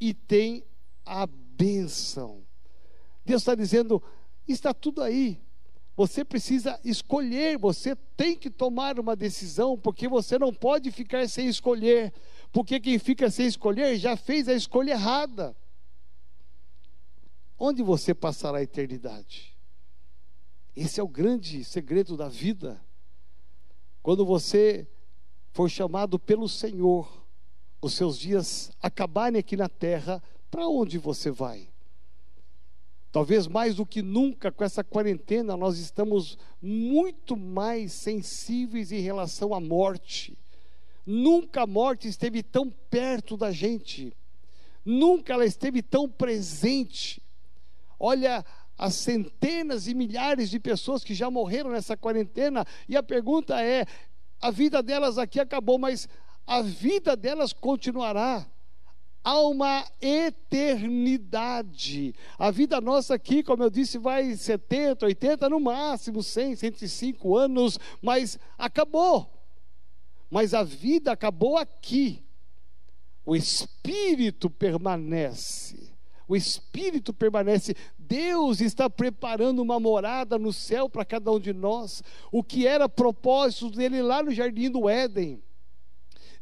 e 0.00 0.14
tem 0.14 0.64
a 1.04 1.26
bênção. 1.26 2.42
Deus 3.22 3.42
está 3.42 3.54
dizendo: 3.54 4.02
está 4.48 4.72
tudo 4.72 5.02
aí. 5.02 5.38
Você 5.94 6.24
precisa 6.24 6.80
escolher, 6.82 7.58
você 7.58 7.94
tem 8.16 8.34
que 8.34 8.48
tomar 8.48 8.98
uma 8.98 9.14
decisão, 9.14 9.76
porque 9.76 10.08
você 10.08 10.38
não 10.38 10.54
pode 10.54 10.90
ficar 10.90 11.28
sem 11.28 11.48
escolher, 11.48 12.14
porque 12.50 12.80
quem 12.80 12.98
fica 12.98 13.30
sem 13.30 13.44
escolher 13.44 13.98
já 13.98 14.16
fez 14.16 14.48
a 14.48 14.54
escolha 14.54 14.92
errada. 14.92 15.54
Onde 17.58 17.82
você 17.82 18.14
passará 18.14 18.56
a 18.56 18.62
eternidade? 18.62 19.51
Esse 20.74 21.00
é 21.00 21.02
o 21.02 21.08
grande 21.08 21.64
segredo 21.64 22.16
da 22.16 22.28
vida. 22.28 22.82
Quando 24.02 24.24
você 24.24 24.88
for 25.52 25.68
chamado 25.68 26.18
pelo 26.18 26.48
Senhor, 26.48 27.22
os 27.80 27.92
seus 27.94 28.18
dias 28.18 28.70
acabarem 28.80 29.38
aqui 29.38 29.56
na 29.56 29.68
terra, 29.68 30.22
para 30.50 30.66
onde 30.66 30.98
você 30.98 31.30
vai? 31.30 31.68
Talvez 33.10 33.46
mais 33.46 33.74
do 33.74 33.84
que 33.84 34.00
nunca 34.00 34.50
com 34.50 34.64
essa 34.64 34.82
quarentena, 34.82 35.54
nós 35.54 35.78
estamos 35.78 36.38
muito 36.62 37.36
mais 37.36 37.92
sensíveis 37.92 38.90
em 38.90 39.00
relação 39.00 39.52
à 39.52 39.60
morte. 39.60 40.38
Nunca 41.04 41.62
a 41.62 41.66
morte 41.66 42.08
esteve 42.08 42.42
tão 42.42 42.70
perto 42.70 43.36
da 43.36 43.52
gente, 43.52 44.16
nunca 44.82 45.34
ela 45.34 45.44
esteve 45.44 45.82
tão 45.82 46.08
presente. 46.08 47.20
Olha 47.98 48.42
as 48.82 48.94
centenas 48.96 49.86
e 49.86 49.94
milhares 49.94 50.50
de 50.50 50.58
pessoas 50.58 51.04
que 51.04 51.14
já 51.14 51.30
morreram 51.30 51.70
nessa 51.70 51.96
quarentena, 51.96 52.66
e 52.88 52.96
a 52.96 53.02
pergunta 53.02 53.62
é: 53.62 53.86
a 54.40 54.50
vida 54.50 54.82
delas 54.82 55.18
aqui 55.18 55.38
acabou, 55.38 55.78
mas 55.78 56.08
a 56.44 56.60
vida 56.62 57.14
delas 57.14 57.52
continuará. 57.52 58.44
Há 59.22 59.38
uma 59.38 59.86
eternidade. 60.00 60.82
A 62.36 62.50
vida 62.50 62.80
nossa 62.80 63.14
aqui, 63.14 63.44
como 63.44 63.62
eu 63.62 63.70
disse, 63.70 63.98
vai 63.98 64.34
70, 64.34 65.06
80, 65.06 65.48
no 65.48 65.60
máximo 65.60 66.20
100, 66.20 66.56
105 66.56 67.36
anos, 67.36 67.78
mas 68.02 68.36
acabou. 68.58 69.32
Mas 70.28 70.54
a 70.54 70.64
vida 70.64 71.12
acabou 71.12 71.56
aqui. 71.56 72.24
O 73.24 73.36
espírito 73.36 74.50
permanece. 74.50 75.91
O 76.28 76.36
espírito 76.36 77.12
permanece. 77.12 77.74
Deus 77.98 78.60
está 78.60 78.88
preparando 78.88 79.60
uma 79.60 79.78
morada 79.78 80.38
no 80.38 80.52
céu 80.52 80.88
para 80.88 81.04
cada 81.04 81.30
um 81.30 81.40
de 81.40 81.52
nós. 81.52 82.02
O 82.30 82.42
que 82.42 82.66
era 82.66 82.88
propósito 82.88 83.70
dele 83.70 84.02
lá 84.02 84.22
no 84.22 84.30
jardim 84.30 84.70
do 84.70 84.88
Éden 84.88 85.42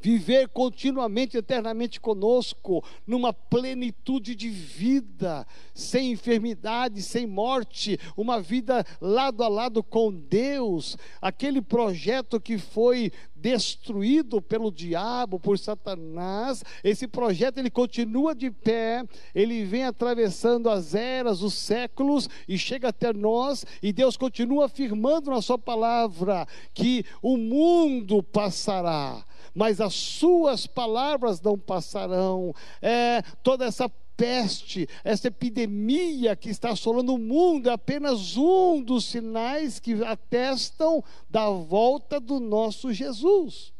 viver 0.01 0.49
continuamente, 0.49 1.37
eternamente 1.37 2.01
conosco, 2.01 2.85
numa 3.07 3.33
plenitude 3.33 4.35
de 4.35 4.49
vida, 4.49 5.47
sem 5.75 6.13
enfermidade, 6.13 7.03
sem 7.03 7.27
morte, 7.27 7.99
uma 8.17 8.41
vida 8.41 8.85
lado 9.01 9.43
a 9.43 9.49
lado 9.49 9.83
com 9.83 10.13
Deus, 10.13 10.97
aquele 11.21 11.61
projeto 11.61 12.41
que 12.41 12.59
foi 12.59 13.13
destruído 13.41 14.43
pelo 14.43 14.71
diabo, 14.71 15.41
por 15.41 15.59
Satanás, 15.59 16.63
esse 16.85 17.09
projeto 17.09 17.59
ele 17.59 17.71
continua 17.71 18.35
de 18.35 18.51
pé, 18.51 19.03
ele 19.35 19.65
vem 19.65 19.85
atravessando 19.85 20.69
as 20.69 20.95
eras, 20.95 21.41
os 21.41 21.55
séculos 21.55 22.29
e 22.47 22.59
chega 22.59 22.89
até 22.89 23.13
nós, 23.13 23.65
e 23.83 23.93
Deus 23.93 24.17
continua 24.17 24.67
afirmando 24.67 25.31
na 25.31 25.41
sua 25.41 25.59
palavra 25.59 26.47
que 26.75 27.05
o 27.23 27.37
mundo 27.37 28.23
passará, 28.23 29.25
mas 29.55 29.81
as 29.81 29.95
suas 29.95 30.67
palavras 30.67 31.41
não 31.41 31.59
passarão. 31.59 32.55
É, 32.81 33.23
toda 33.43 33.65
essa 33.65 33.89
peste, 34.21 34.87
essa 35.03 35.29
epidemia 35.29 36.37
que 36.37 36.51
está 36.51 36.71
assolando 36.71 37.15
o 37.15 37.19
mundo 37.19 37.71
é 37.71 37.73
apenas 37.73 38.37
um 38.37 38.83
dos 38.83 39.07
sinais 39.07 39.81
que 39.81 40.05
atestam 40.05 41.03
da 41.29 41.49
volta 41.49 42.21
do 42.21 42.39
nosso 42.39 42.93
Jesus. 42.93 43.73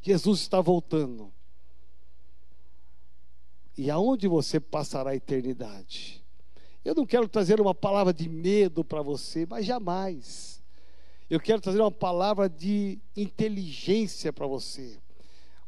Jesus 0.00 0.40
está 0.40 0.60
voltando. 0.60 1.32
E 3.76 3.90
aonde 3.90 4.28
você 4.28 4.60
passará 4.60 5.10
a 5.10 5.16
eternidade? 5.16 6.22
Eu 6.84 6.94
não 6.94 7.04
quero 7.04 7.28
trazer 7.28 7.60
uma 7.60 7.74
palavra 7.74 8.12
de 8.12 8.28
medo 8.28 8.84
para 8.84 9.02
você, 9.02 9.44
mas 9.44 9.66
jamais. 9.66 10.49
Eu 11.30 11.38
quero 11.38 11.60
trazer 11.60 11.80
uma 11.80 11.92
palavra 11.92 12.48
de 12.48 12.98
inteligência 13.16 14.32
para 14.32 14.48
você. 14.48 14.98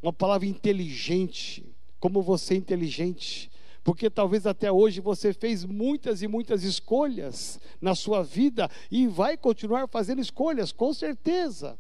Uma 0.02 0.12
palavra 0.12 0.44
inteligente. 0.44 1.64
Como 2.00 2.20
você 2.20 2.54
é 2.54 2.56
inteligente. 2.56 3.48
Porque 3.84 4.10
talvez 4.10 4.44
até 4.44 4.72
hoje 4.72 5.00
você 5.00 5.32
fez 5.32 5.64
muitas 5.64 6.20
e 6.20 6.26
muitas 6.26 6.64
escolhas 6.64 7.60
na 7.80 7.94
sua 7.94 8.24
vida 8.24 8.68
e 8.90 9.06
vai 9.06 9.36
continuar 9.36 9.88
fazendo 9.88 10.20
escolhas, 10.20 10.72
com 10.72 10.92
certeza. 10.92 11.78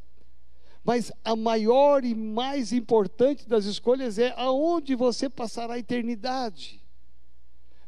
Mas 0.84 1.12
a 1.24 1.34
maior 1.34 2.04
e 2.04 2.14
mais 2.14 2.72
importante 2.72 3.48
das 3.48 3.64
escolhas 3.64 4.18
é 4.18 4.32
aonde 4.36 4.94
você 4.94 5.28
passará 5.28 5.74
a 5.74 5.78
eternidade. 5.78 6.81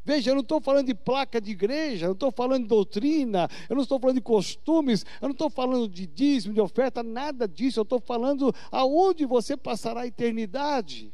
Veja, 0.05 0.29
eu 0.29 0.35
não 0.35 0.41
estou 0.41 0.61
falando 0.61 0.85
de 0.85 0.93
placa 0.93 1.41
de 1.41 1.49
igreja, 1.49 2.05
eu 2.05 2.09
não 2.09 2.13
estou 2.13 2.31
falando 2.31 2.61
de 2.61 2.69
doutrina, 2.69 3.49
eu 3.67 3.75
não 3.75 3.81
estou 3.81 3.99
falando 3.99 4.17
de 4.17 4.21
costumes, 4.21 5.03
eu 5.19 5.27
não 5.27 5.33
estou 5.33 5.49
falando 5.49 5.89
de 5.89 6.05
dízimo, 6.05 6.53
de 6.53 6.61
oferta, 6.61 7.01
nada 7.01 7.47
disso. 7.47 7.79
Eu 7.79 7.83
estou 7.83 7.99
falando 7.99 8.53
aonde 8.71 9.25
você 9.25 9.57
passará 9.57 10.01
a 10.01 10.07
eternidade. 10.07 11.11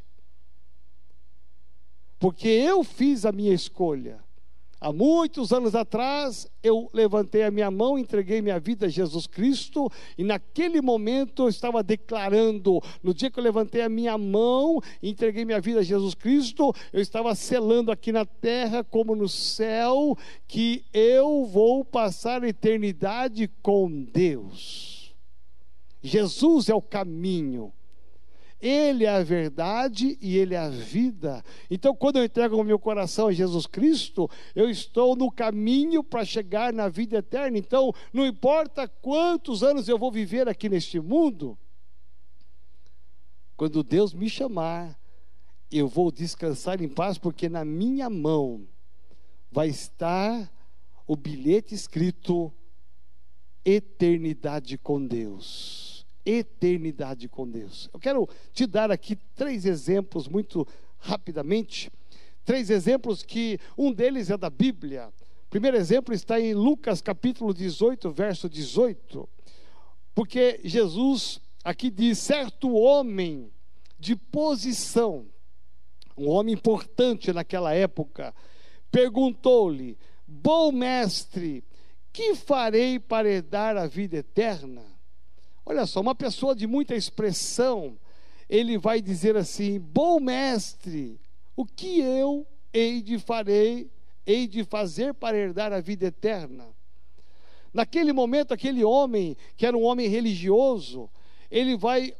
Porque 2.18 2.46
eu 2.46 2.84
fiz 2.84 3.24
a 3.24 3.32
minha 3.32 3.54
escolha. 3.54 4.22
Há 4.84 4.92
muitos 4.92 5.52
anos 5.52 5.76
atrás, 5.76 6.50
eu 6.60 6.90
levantei 6.92 7.44
a 7.44 7.52
minha 7.52 7.70
mão, 7.70 7.96
entreguei 7.96 8.42
minha 8.42 8.58
vida 8.58 8.86
a 8.86 8.88
Jesus 8.88 9.28
Cristo, 9.28 9.88
e 10.18 10.24
naquele 10.24 10.80
momento 10.80 11.44
eu 11.44 11.48
estava 11.48 11.84
declarando, 11.84 12.80
no 13.00 13.14
dia 13.14 13.30
que 13.30 13.38
eu 13.38 13.44
levantei 13.44 13.82
a 13.82 13.88
minha 13.88 14.18
mão, 14.18 14.80
entreguei 15.00 15.44
minha 15.44 15.60
vida 15.60 15.78
a 15.78 15.84
Jesus 15.84 16.14
Cristo, 16.14 16.74
eu 16.92 17.00
estava 17.00 17.32
selando 17.36 17.92
aqui 17.92 18.10
na 18.10 18.24
terra 18.24 18.82
como 18.82 19.14
no 19.14 19.28
céu, 19.28 20.18
que 20.48 20.84
eu 20.92 21.46
vou 21.46 21.84
passar 21.84 22.42
a 22.42 22.48
eternidade 22.48 23.48
com 23.62 24.02
Deus. 24.02 25.14
Jesus 26.02 26.68
é 26.68 26.74
o 26.74 26.82
caminho. 26.82 27.72
Ele 28.62 29.04
é 29.04 29.08
a 29.08 29.24
verdade 29.24 30.16
e 30.20 30.38
Ele 30.38 30.54
é 30.54 30.58
a 30.58 30.68
vida. 30.68 31.44
Então, 31.68 31.92
quando 31.96 32.18
eu 32.18 32.24
entrego 32.24 32.56
o 32.56 32.62
meu 32.62 32.78
coração 32.78 33.26
a 33.26 33.32
Jesus 33.32 33.66
Cristo, 33.66 34.30
eu 34.54 34.70
estou 34.70 35.16
no 35.16 35.32
caminho 35.32 36.04
para 36.04 36.24
chegar 36.24 36.72
na 36.72 36.88
vida 36.88 37.18
eterna. 37.18 37.58
Então, 37.58 37.92
não 38.12 38.24
importa 38.24 38.86
quantos 38.86 39.64
anos 39.64 39.88
eu 39.88 39.98
vou 39.98 40.12
viver 40.12 40.48
aqui 40.48 40.68
neste 40.68 41.00
mundo, 41.00 41.58
quando 43.56 43.82
Deus 43.82 44.14
me 44.14 44.30
chamar, 44.30 44.96
eu 45.68 45.88
vou 45.88 46.12
descansar 46.12 46.80
em 46.80 46.88
paz, 46.88 47.18
porque 47.18 47.48
na 47.48 47.64
minha 47.64 48.08
mão 48.08 48.64
vai 49.50 49.68
estar 49.68 50.48
o 51.04 51.16
bilhete 51.16 51.74
escrito 51.74 52.52
eternidade 53.64 54.78
com 54.78 55.04
Deus 55.04 55.81
eternidade 56.24 57.28
com 57.28 57.48
Deus. 57.48 57.88
Eu 57.92 58.00
quero 58.00 58.28
te 58.52 58.66
dar 58.66 58.90
aqui 58.90 59.16
três 59.34 59.64
exemplos 59.64 60.28
muito 60.28 60.66
rapidamente. 60.98 61.90
Três 62.44 62.70
exemplos 62.70 63.22
que 63.22 63.58
um 63.76 63.92
deles 63.92 64.30
é 64.30 64.36
da 64.36 64.50
Bíblia. 64.50 65.12
O 65.46 65.50
primeiro 65.50 65.76
exemplo 65.76 66.14
está 66.14 66.40
em 66.40 66.54
Lucas 66.54 67.00
capítulo 67.00 67.52
18, 67.52 68.10
verso 68.10 68.48
18. 68.48 69.28
Porque 70.14 70.60
Jesus 70.64 71.40
aqui 71.64 71.90
diz: 71.90 72.18
certo 72.18 72.72
homem 72.72 73.50
de 73.98 74.16
posição, 74.16 75.26
um 76.16 76.28
homem 76.28 76.54
importante 76.54 77.32
naquela 77.32 77.72
época, 77.72 78.34
perguntou-lhe: 78.90 79.96
Bom 80.26 80.72
mestre, 80.72 81.64
que 82.12 82.34
farei 82.34 82.98
para 82.98 83.28
herdar 83.28 83.76
a 83.76 83.86
vida 83.86 84.16
eterna? 84.16 84.91
Olha 85.64 85.86
só, 85.86 86.00
uma 86.00 86.14
pessoa 86.14 86.54
de 86.54 86.66
muita 86.66 86.94
expressão, 86.94 87.96
ele 88.48 88.76
vai 88.78 89.00
dizer 89.00 89.36
assim: 89.36 89.78
Bom 89.78 90.18
mestre, 90.20 91.20
o 91.56 91.64
que 91.64 92.00
eu 92.00 92.46
hei 92.72 93.00
de 93.02 93.18
farei, 93.18 93.90
hei 94.26 94.46
de 94.46 94.64
fazer 94.64 95.14
para 95.14 95.36
herdar 95.36 95.72
a 95.72 95.80
vida 95.80 96.06
eterna? 96.06 96.68
Naquele 97.72 98.12
momento, 98.12 98.52
aquele 98.52 98.84
homem, 98.84 99.36
que 99.56 99.64
era 99.64 99.76
um 99.76 99.82
homem 99.82 100.08
religioso, 100.08 101.08
ele 101.50 101.76
vai 101.76 102.14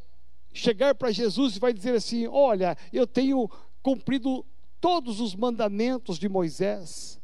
chegar 0.52 0.94
para 0.94 1.10
Jesus 1.10 1.56
e 1.56 1.60
vai 1.60 1.72
dizer 1.72 1.94
assim: 1.94 2.26
Olha, 2.26 2.76
eu 2.92 3.06
tenho 3.06 3.50
cumprido 3.82 4.44
todos 4.80 5.20
os 5.20 5.34
mandamentos 5.34 6.18
de 6.18 6.28
Moisés 6.28 7.21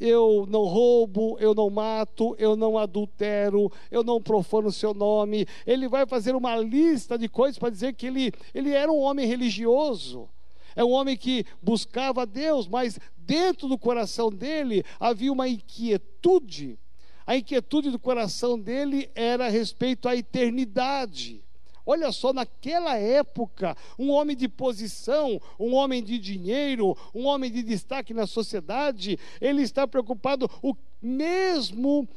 eu 0.00 0.46
não 0.48 0.62
roubo, 0.62 1.36
eu 1.38 1.54
não 1.54 1.68
mato, 1.68 2.34
eu 2.38 2.56
não 2.56 2.78
adultero, 2.78 3.70
eu 3.90 4.02
não 4.02 4.20
profano 4.20 4.68
o 4.68 4.72
seu 4.72 4.94
nome. 4.94 5.46
Ele 5.66 5.86
vai 5.88 6.06
fazer 6.06 6.34
uma 6.34 6.56
lista 6.56 7.18
de 7.18 7.28
coisas 7.28 7.58
para 7.58 7.70
dizer 7.70 7.92
que 7.92 8.06
ele, 8.06 8.32
ele 8.54 8.70
era 8.70 8.90
um 8.90 8.98
homem 8.98 9.26
religioso. 9.26 10.28
É 10.74 10.82
um 10.82 10.90
homem 10.90 11.16
que 11.16 11.44
buscava 11.60 12.24
Deus, 12.24 12.66
mas 12.66 12.98
dentro 13.18 13.68
do 13.68 13.76
coração 13.76 14.30
dele 14.30 14.84
havia 14.98 15.32
uma 15.32 15.48
inquietude. 15.48 16.78
A 17.26 17.36
inquietude 17.36 17.90
do 17.90 17.98
coração 17.98 18.58
dele 18.58 19.10
era 19.14 19.46
a 19.46 19.50
respeito 19.50 20.08
à 20.08 20.16
eternidade. 20.16 21.44
Olha 21.84 22.12
só, 22.12 22.32
naquela 22.32 22.96
época, 22.96 23.76
um 23.98 24.10
homem 24.10 24.36
de 24.36 24.48
posição, 24.48 25.40
um 25.58 25.74
homem 25.74 26.02
de 26.02 26.18
dinheiro, 26.18 26.96
um 27.14 27.26
homem 27.26 27.50
de 27.50 27.62
destaque 27.62 28.14
na 28.14 28.26
sociedade, 28.26 29.18
ele 29.40 29.62
está 29.62 29.86
preocupado, 29.86 30.50
o 30.62 30.74
mesmo 31.00 32.08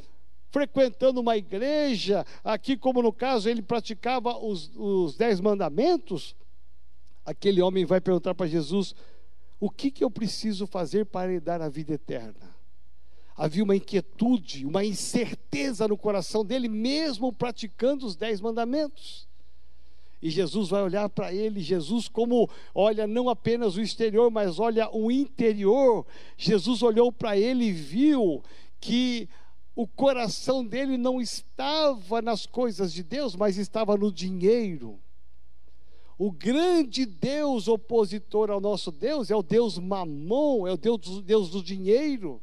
frequentando 0.51 1.19
uma 1.19 1.35
igreja, 1.35 2.23
aqui 2.43 2.77
como 2.77 3.01
no 3.01 3.11
caso 3.11 3.49
ele 3.49 3.63
praticava 3.63 4.37
os, 4.37 4.71
os 4.75 5.15
dez 5.15 5.39
mandamentos, 5.39 6.35
aquele 7.25 7.59
homem 7.59 7.85
vai 7.85 7.99
perguntar 7.99 8.35
para 8.35 8.45
Jesus: 8.45 8.93
o 9.59 9.69
que, 9.69 9.89
que 9.89 10.03
eu 10.03 10.11
preciso 10.11 10.67
fazer 10.67 11.05
para 11.05 11.31
lhe 11.31 11.39
dar 11.39 11.61
a 11.61 11.69
vida 11.69 11.93
eterna? 11.93 12.53
Havia 13.35 13.63
uma 13.63 13.75
inquietude, 13.75 14.63
uma 14.63 14.85
incerteza 14.85 15.87
no 15.87 15.97
coração 15.97 16.45
dele, 16.45 16.69
mesmo 16.69 17.33
praticando 17.33 18.05
os 18.05 18.15
dez 18.15 18.39
mandamentos. 18.39 19.27
E 20.23 20.29
Jesus 20.29 20.69
vai 20.69 20.81
olhar 20.81 21.09
para 21.09 21.33
ele, 21.33 21.59
Jesus, 21.59 22.07
como 22.07 22.49
olha 22.73 23.05
não 23.05 23.27
apenas 23.27 23.75
o 23.75 23.81
exterior, 23.81 24.31
mas 24.31 24.57
olha 24.57 24.89
o 24.95 25.11
interior. 25.11 26.05
Jesus 26.37 26.81
olhou 26.81 27.11
para 27.11 27.37
ele 27.37 27.65
e 27.65 27.71
viu 27.73 28.41
que 28.79 29.27
o 29.75 29.85
coração 29.85 30.65
dele 30.65 30.97
não 30.97 31.19
estava 31.19 32.21
nas 32.21 32.45
coisas 32.45 32.93
de 32.93 33.03
Deus, 33.03 33.35
mas 33.35 33.57
estava 33.57 33.97
no 33.97 34.09
dinheiro. 34.09 34.97
O 36.17 36.31
grande 36.31 37.05
Deus 37.05 37.67
opositor 37.67 38.49
ao 38.49 38.61
nosso 38.61 38.93
Deus 38.93 39.29
é 39.29 39.35
o 39.35 39.43
Deus 39.43 39.77
mamon, 39.77 40.65
é 40.65 40.71
o 40.71 40.77
Deus, 40.77 41.21
Deus 41.21 41.49
do 41.49 41.61
dinheiro 41.61 42.41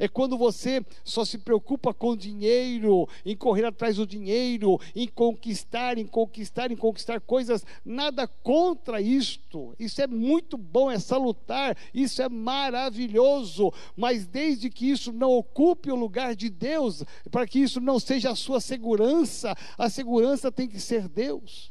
é 0.00 0.08
quando 0.08 0.38
você 0.38 0.82
só 1.04 1.26
se 1.26 1.36
preocupa 1.36 1.92
com 1.92 2.16
dinheiro, 2.16 3.06
em 3.22 3.36
correr 3.36 3.66
atrás 3.66 3.96
do 3.96 4.06
dinheiro, 4.06 4.80
em 4.96 5.06
conquistar, 5.06 5.98
em 5.98 6.06
conquistar, 6.06 6.72
em 6.72 6.76
conquistar 6.76 7.20
coisas. 7.20 7.66
Nada 7.84 8.26
contra 8.26 8.98
isto. 8.98 9.74
Isso 9.78 10.00
é 10.00 10.06
muito 10.06 10.56
bom, 10.56 10.90
é 10.90 10.98
salutar, 10.98 11.76
isso 11.92 12.22
é 12.22 12.30
maravilhoso. 12.30 13.70
Mas 13.94 14.26
desde 14.26 14.70
que 14.70 14.90
isso 14.90 15.12
não 15.12 15.32
ocupe 15.32 15.92
o 15.92 15.96
lugar 15.96 16.34
de 16.34 16.48
Deus, 16.48 17.04
para 17.30 17.46
que 17.46 17.58
isso 17.58 17.78
não 17.78 18.00
seja 18.00 18.30
a 18.30 18.36
sua 18.36 18.58
segurança, 18.58 19.54
a 19.76 19.90
segurança 19.90 20.50
tem 20.50 20.66
que 20.66 20.80
ser 20.80 21.10
Deus. 21.10 21.70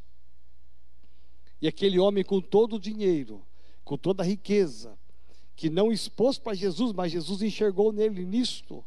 E 1.59 1.67
aquele 1.67 1.97
homem 1.97 2.23
com 2.23 2.39
todo 2.39 2.75
o 2.75 2.79
dinheiro, 2.79 3.43
com 3.83 3.97
toda 3.97 4.21
a 4.21 4.25
riqueza, 4.25 4.98
que 5.59 5.69
não 5.69 5.91
expôs 5.91 6.39
para 6.39 6.53
Jesus, 6.53 6.93
mas 6.93 7.11
Jesus 7.11 7.41
enxergou 7.41 7.91
nele 7.91 8.25
nisto. 8.25 8.81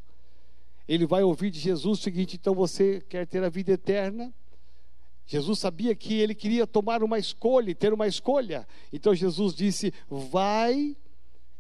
Ele 0.89 1.05
vai 1.05 1.23
ouvir 1.23 1.51
de 1.51 1.59
Jesus 1.61 1.99
o 1.99 2.03
seguinte: 2.03 2.37
então 2.37 2.55
você 2.55 3.05
quer 3.11 3.27
ter 3.27 3.45
a 3.45 3.51
vida 3.51 3.73
eterna? 3.73 4.33
Jesus 5.27 5.59
sabia 5.59 5.95
que 5.95 6.15
ele 6.15 6.35
queria 6.35 6.67
tomar 6.67 7.03
uma 7.03 7.19
escolha, 7.19 7.75
ter 7.75 7.93
uma 7.93 8.07
escolha. 8.07 8.67
Então 8.91 9.15
Jesus 9.15 9.55
disse: 9.55 9.93
vai 10.09 10.97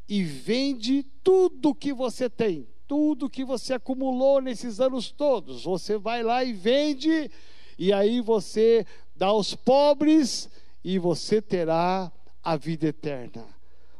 e 0.08 0.24
vende 0.24 1.02
tudo 1.22 1.74
que 1.74 1.92
você 1.92 2.30
tem, 2.30 2.66
tudo 2.88 3.28
que 3.28 3.44
você 3.44 3.74
acumulou 3.74 4.40
nesses 4.40 4.80
anos 4.80 5.10
todos. 5.10 5.64
Você 5.64 5.98
vai 5.98 6.22
lá 6.22 6.42
e 6.42 6.54
vende, 6.54 7.30
e 7.78 7.92
aí 7.92 8.22
você 8.22 8.86
dá 9.14 9.26
aos 9.26 9.54
pobres, 9.54 10.48
e 10.82 10.98
você 10.98 11.42
terá 11.42 12.10
a 12.42 12.56
vida 12.56 12.86
eterna. 12.86 13.44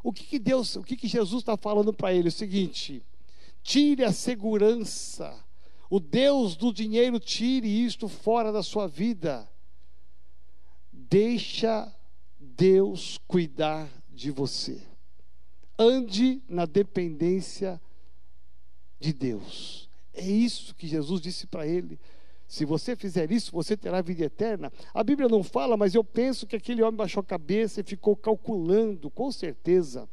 O 0.03 0.13
que, 0.13 0.25
que 0.25 0.39
Deus, 0.39 0.77
o 0.77 0.83
que, 0.83 0.97
que 0.97 1.07
Jesus 1.07 1.43
está 1.43 1.57
falando 1.57 1.93
para 1.93 2.13
ele? 2.13 2.29
O 2.29 2.33
seguinte: 2.33 3.03
tire 3.63 4.05
a 4.05 4.13
segurança. 4.13 5.33
O 5.89 6.01
Deus 6.01 6.57
do 6.57 6.73
dinheiro 6.73 7.21
tire 7.21 7.69
isto 7.69 8.09
fora 8.09 8.51
da 8.51 8.63
sua 8.63 8.89
vida. 8.89 9.49
Deixa 10.91 11.95
Deus 12.41 13.19
cuidar 13.29 13.89
de 14.09 14.31
você. 14.31 14.81
Ande 15.79 16.43
na 16.49 16.65
dependência 16.65 17.81
de 18.99 19.13
Deus. 19.13 19.89
É 20.15 20.27
isso 20.27 20.75
que 20.75 20.87
Jesus 20.87 21.21
disse 21.21 21.47
para 21.47 21.67
ele. 21.67 21.99
Se 22.53 22.67
você 22.67 22.95
fizer 22.95 23.33
isso, 23.33 23.51
você 23.51 23.79
terá 23.79 24.03
vida 24.03 24.25
eterna. 24.25 24.71
A 24.93 25.03
Bíblia 25.03 25.27
não 25.27 25.43
fala, 25.43 25.75
mas 25.75 25.95
eu 25.95 26.05
penso 26.05 26.47
que 26.47 26.55
aquele 26.55 26.83
homem 26.83 26.99
baixou 26.99 27.23
a 27.23 27.25
cabeça 27.25 27.81
e 27.81 27.83
ficou 27.83 28.15
calculando, 28.15 29.09
com 29.09 29.33
certeza. 29.33 30.07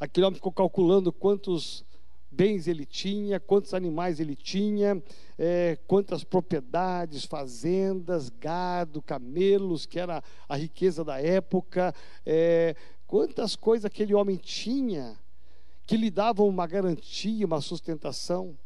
Aquele 0.00 0.26
homem 0.26 0.34
ficou 0.34 0.50
calculando 0.50 1.12
quantos 1.12 1.84
bens 2.28 2.66
ele 2.66 2.84
tinha, 2.84 3.38
quantos 3.38 3.74
animais 3.74 4.18
ele 4.18 4.34
tinha, 4.34 5.00
é, 5.38 5.78
quantas 5.86 6.24
propriedades, 6.24 7.24
fazendas, 7.24 8.28
gado, 8.28 9.00
camelos, 9.00 9.86
que 9.86 10.00
era 10.00 10.20
a 10.48 10.56
riqueza 10.56 11.04
da 11.04 11.22
época, 11.22 11.94
é, 12.26 12.74
quantas 13.06 13.54
coisas 13.54 13.84
aquele 13.84 14.14
homem 14.14 14.36
tinha 14.36 15.16
que 15.86 15.96
lhe 15.96 16.10
davam 16.10 16.48
uma 16.48 16.66
garantia, 16.66 17.46
uma 17.46 17.60
sustentação. 17.60 18.58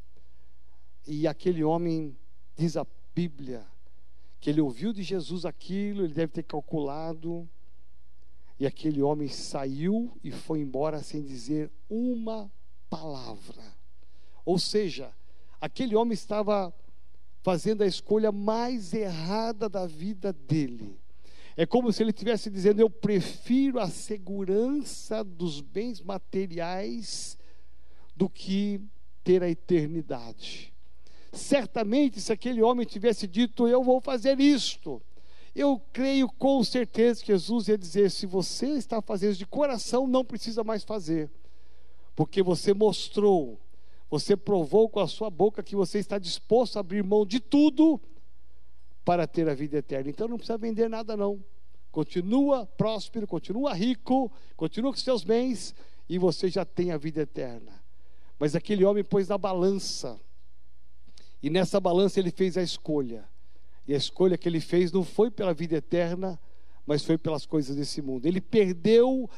E 1.06 1.26
aquele 1.26 1.62
homem, 1.62 2.16
diz 2.58 2.76
a 2.76 2.84
Bíblia, 3.14 3.64
que 4.40 4.50
ele 4.50 4.60
ouviu 4.60 4.92
de 4.92 5.02
Jesus 5.02 5.46
aquilo, 5.46 6.04
ele 6.04 6.12
deve 6.12 6.32
ter 6.32 6.42
calculado, 6.42 7.48
e 8.58 8.66
aquele 8.66 9.00
homem 9.00 9.28
saiu 9.28 10.18
e 10.22 10.32
foi 10.32 10.60
embora 10.60 11.00
sem 11.00 11.22
dizer 11.22 11.70
uma 11.88 12.50
palavra. 12.90 13.62
Ou 14.44 14.58
seja, 14.58 15.12
aquele 15.60 15.94
homem 15.94 16.14
estava 16.14 16.74
fazendo 17.42 17.82
a 17.82 17.86
escolha 17.86 18.32
mais 18.32 18.92
errada 18.92 19.68
da 19.68 19.86
vida 19.86 20.32
dele. 20.32 20.98
É 21.56 21.64
como 21.64 21.92
se 21.92 22.02
ele 22.02 22.10
estivesse 22.10 22.50
dizendo: 22.50 22.80
Eu 22.80 22.90
prefiro 22.90 23.78
a 23.78 23.88
segurança 23.88 25.22
dos 25.22 25.60
bens 25.60 26.00
materiais 26.00 27.38
do 28.16 28.28
que 28.28 28.80
ter 29.22 29.42
a 29.42 29.48
eternidade. 29.48 30.72
Certamente, 31.38 32.20
se 32.20 32.32
aquele 32.32 32.62
homem 32.62 32.84
tivesse 32.84 33.26
dito: 33.26 33.66
Eu 33.66 33.82
vou 33.82 34.00
fazer 34.00 34.38
isto, 34.40 35.00
eu 35.54 35.80
creio 35.92 36.28
com 36.28 36.62
certeza 36.62 37.20
que 37.20 37.32
Jesus 37.32 37.68
ia 37.68 37.78
dizer: 37.78 38.10
Se 38.10 38.26
você 38.26 38.66
está 38.70 39.00
fazendo 39.00 39.36
de 39.36 39.46
coração, 39.46 40.06
não 40.06 40.24
precisa 40.24 40.62
mais 40.62 40.84
fazer, 40.84 41.30
porque 42.14 42.42
você 42.42 42.74
mostrou, 42.74 43.58
você 44.10 44.36
provou 44.36 44.88
com 44.88 45.00
a 45.00 45.08
sua 45.08 45.30
boca 45.30 45.62
que 45.62 45.76
você 45.76 45.98
está 45.98 46.18
disposto 46.18 46.76
a 46.76 46.80
abrir 46.80 47.02
mão 47.02 47.24
de 47.24 47.40
tudo 47.40 48.00
para 49.04 49.26
ter 49.26 49.48
a 49.48 49.54
vida 49.54 49.78
eterna. 49.78 50.10
Então 50.10 50.28
não 50.28 50.36
precisa 50.36 50.58
vender 50.58 50.88
nada, 50.88 51.16
não. 51.16 51.42
Continua 51.90 52.66
próspero, 52.66 53.26
continua 53.26 53.72
rico, 53.72 54.30
continua 54.56 54.92
com 54.92 54.98
seus 54.98 55.24
bens 55.24 55.74
e 56.08 56.18
você 56.18 56.48
já 56.48 56.64
tem 56.64 56.90
a 56.90 56.96
vida 56.96 57.22
eterna. 57.22 57.72
Mas 58.38 58.54
aquele 58.54 58.84
homem 58.84 59.02
pôs 59.02 59.28
na 59.28 59.36
balança, 59.36 60.20
e 61.42 61.50
nessa 61.50 61.80
balança 61.80 62.18
ele 62.18 62.30
fez 62.30 62.56
a 62.56 62.62
escolha. 62.62 63.28
E 63.86 63.94
a 63.94 63.96
escolha 63.96 64.36
que 64.36 64.48
ele 64.48 64.60
fez 64.60 64.92
não 64.92 65.04
foi 65.04 65.30
pela 65.30 65.54
vida 65.54 65.76
eterna, 65.76 66.38
mas 66.86 67.04
foi 67.04 67.16
pelas 67.16 67.46
coisas 67.46 67.76
desse 67.76 68.02
mundo. 68.02 68.26
Ele 68.26 68.40
perdeu 68.40 69.28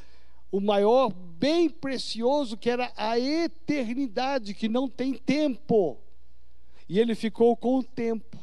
o 0.51 0.61
maior 0.61 1.13
bem 1.13 1.69
precioso 1.69 2.57
que 2.57 2.69
era 2.69 2.93
a 2.97 3.19
eternidade, 3.19 4.55
que 4.55 4.69
não 4.69 4.89
tem 4.89 5.15
tempo. 5.15 5.99
E 6.89 6.99
ele 6.99 7.15
ficou 7.15 7.57
com 7.57 7.79
o 7.79 7.85
tempo 7.85 8.41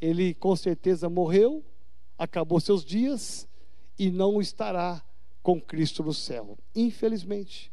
ele 0.00 0.32
com 0.34 0.56
certeza 0.56 1.10
morreu, 1.10 1.62
acabou 2.16 2.58
seus 2.58 2.84
dias 2.84 3.46
e 3.98 4.10
não 4.10 4.40
estará 4.40 5.04
com 5.42 5.60
Cristo 5.60 6.02
no 6.02 6.14
céu. 6.14 6.58
Infelizmente, 6.74 7.70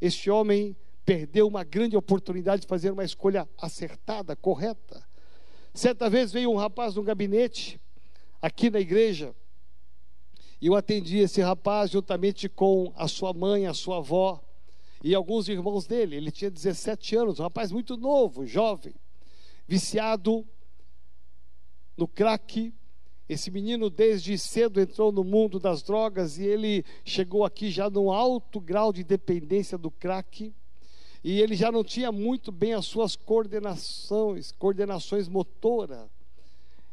este 0.00 0.30
homem 0.30 0.76
perdeu 1.10 1.48
uma 1.48 1.64
grande 1.64 1.96
oportunidade 1.96 2.62
de 2.62 2.68
fazer 2.68 2.92
uma 2.92 3.02
escolha 3.02 3.48
acertada, 3.58 4.36
correta. 4.36 5.04
Certa 5.74 6.08
vez 6.08 6.30
veio 6.30 6.52
um 6.52 6.56
rapaz 6.56 6.94
no 6.94 7.02
gabinete, 7.02 7.80
aqui 8.40 8.70
na 8.70 8.78
igreja, 8.78 9.34
e 10.60 10.68
eu 10.68 10.76
atendi 10.76 11.18
esse 11.18 11.40
rapaz 11.40 11.90
juntamente 11.90 12.48
com 12.48 12.92
a 12.94 13.08
sua 13.08 13.32
mãe, 13.32 13.66
a 13.66 13.74
sua 13.74 13.96
avó 13.96 14.40
e 15.02 15.12
alguns 15.12 15.48
irmãos 15.48 15.84
dele. 15.84 16.14
Ele 16.14 16.30
tinha 16.30 16.48
17 16.48 17.16
anos, 17.16 17.40
um 17.40 17.42
rapaz 17.42 17.72
muito 17.72 17.96
novo, 17.96 18.46
jovem, 18.46 18.94
viciado 19.66 20.46
no 21.96 22.06
crack. 22.06 22.72
Esse 23.28 23.50
menino, 23.50 23.90
desde 23.90 24.38
cedo, 24.38 24.80
entrou 24.80 25.10
no 25.10 25.24
mundo 25.24 25.58
das 25.58 25.82
drogas 25.82 26.38
e 26.38 26.44
ele 26.44 26.84
chegou 27.04 27.44
aqui 27.44 27.68
já 27.68 27.90
num 27.90 28.12
alto 28.12 28.60
grau 28.60 28.92
de 28.92 29.02
dependência 29.02 29.76
do 29.76 29.90
crack. 29.90 30.54
E 31.22 31.40
ele 31.40 31.54
já 31.54 31.70
não 31.70 31.84
tinha 31.84 32.10
muito 32.10 32.50
bem 32.50 32.72
as 32.72 32.86
suas 32.86 33.14
coordenações, 33.14 34.52
coordenações 34.52 35.28
motora. 35.28 36.10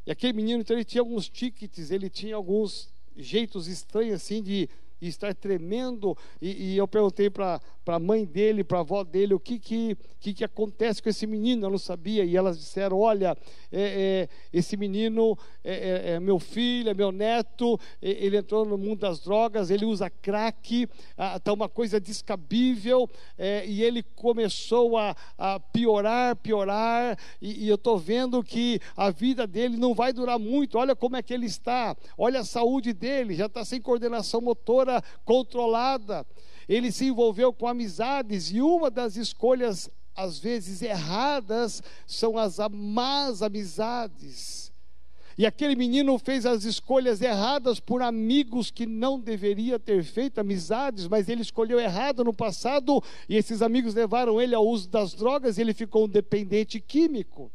E 0.06 0.12
aquele 0.12 0.34
menino, 0.34 0.62
então, 0.62 0.76
ele 0.76 0.86
tinha 0.86 1.02
alguns 1.02 1.30
tickets, 1.30 1.92
ele 1.92 2.10
tinha 2.10 2.36
alguns 2.36 2.90
jeitos 3.16 3.68
estranhos 3.68 4.16
assim 4.16 4.44
de 4.44 4.70
e 5.02 5.08
estar 5.08 5.34
tremendo. 5.34 6.18
E, 6.42 6.74
e 6.74 6.78
eu 6.78 6.88
perguntei 6.88 7.30
para 7.30 7.60
a 7.86 8.00
mãe 8.00 8.26
dele, 8.26 8.64
para 8.64 8.80
a 8.80 8.82
avó 8.82 9.04
dele, 9.04 9.34
o 9.34 9.40
que, 9.40 9.60
que, 9.60 9.98
que, 10.20 10.34
que 10.34 10.44
acontece 10.44 11.02
com 11.02 11.10
esse 11.10 11.28
menino. 11.28 11.66
Eu 11.66 11.72
não 11.72 11.78
sabia. 11.78 12.24
E 12.26 12.36
elas 12.36 12.58
disseram: 12.58 13.00
Olha, 13.00 13.38
é, 13.72 14.28
é, 14.28 14.30
esse 14.52 14.76
menino 14.76 15.38
é, 15.64 15.74
é, 15.74 16.12
é 16.14 16.20
meu 16.20 16.40
filho, 16.40 16.90
é 16.90 16.94
meu 16.94 17.12
neto. 17.12 17.80
Ele 18.02 18.38
entrou 18.38 18.66
no 18.66 18.78
mundo 18.78 19.00
das 19.00 19.20
drogas, 19.20 19.70
ele 19.70 19.86
usa 19.86 20.10
crack, 20.10 20.88
está 21.36 21.54
uma 21.54 21.70
coisa 21.70 22.00
descabível. 22.00 23.10
É, 23.38 23.66
e 23.66 23.84
ele 23.84 24.04
começou 24.04 24.98
a, 24.98 25.16
a 25.38 25.60
piorar, 25.60 26.36
piorar. 26.38 27.18
E, 27.42 27.66
e 27.66 27.70
eu 27.70 27.76
estou 27.76 27.98
vendo 27.98 28.44
que 28.44 28.80
a 28.96 29.10
vida 29.10 29.46
dele 29.46 29.78
não 29.78 29.94
vai 29.94 30.12
durar 30.12 30.40
muito. 30.40 30.78
Olha 30.78 30.96
como 30.96 31.16
é 31.16 31.22
que 31.22 31.34
ele 31.34 31.46
está. 31.46 31.96
Olha 32.18 32.40
a 32.40 32.46
saúde 32.46 32.94
dele, 32.94 33.36
já 33.36 33.46
está 33.46 33.64
sem 33.64 33.82
coordenação 33.82 34.42
motora 34.42 34.87
controlada. 35.24 36.26
Ele 36.68 36.92
se 36.92 37.06
envolveu 37.06 37.54
com 37.54 37.68
amizades 37.68 38.52
e 38.52 38.62
uma 38.62 38.90
das 38.90 39.16
escolhas, 39.16 39.90
às 40.16 40.38
vezes 40.40 40.82
erradas, 40.82 41.82
são 42.06 42.38
as 42.38 42.58
más 42.72 43.42
amizades. 43.42 44.72
E 45.38 45.46
aquele 45.46 45.76
menino 45.76 46.18
fez 46.18 46.48
as 46.48 46.64
escolhas 46.64 47.22
erradas 47.22 47.80
por 47.80 48.02
amigos 48.02 48.72
que 48.72 48.88
não 48.88 49.20
deveria 49.20 49.78
ter 49.78 50.04
feito 50.04 50.40
amizades, 50.40 51.08
mas 51.08 51.30
ele 51.30 51.44
escolheu 51.44 51.80
errado 51.80 52.24
no 52.24 52.34
passado 52.34 53.04
e 53.30 53.36
esses 53.36 53.62
amigos 53.62 53.94
levaram 53.94 54.42
ele 54.42 54.56
ao 54.56 54.66
uso 54.66 54.90
das 54.90 55.14
drogas 55.14 55.58
e 55.58 55.62
ele 55.62 55.76
ficou 55.76 56.06
um 56.06 56.10
dependente 56.10 56.80
químico. 56.82 57.52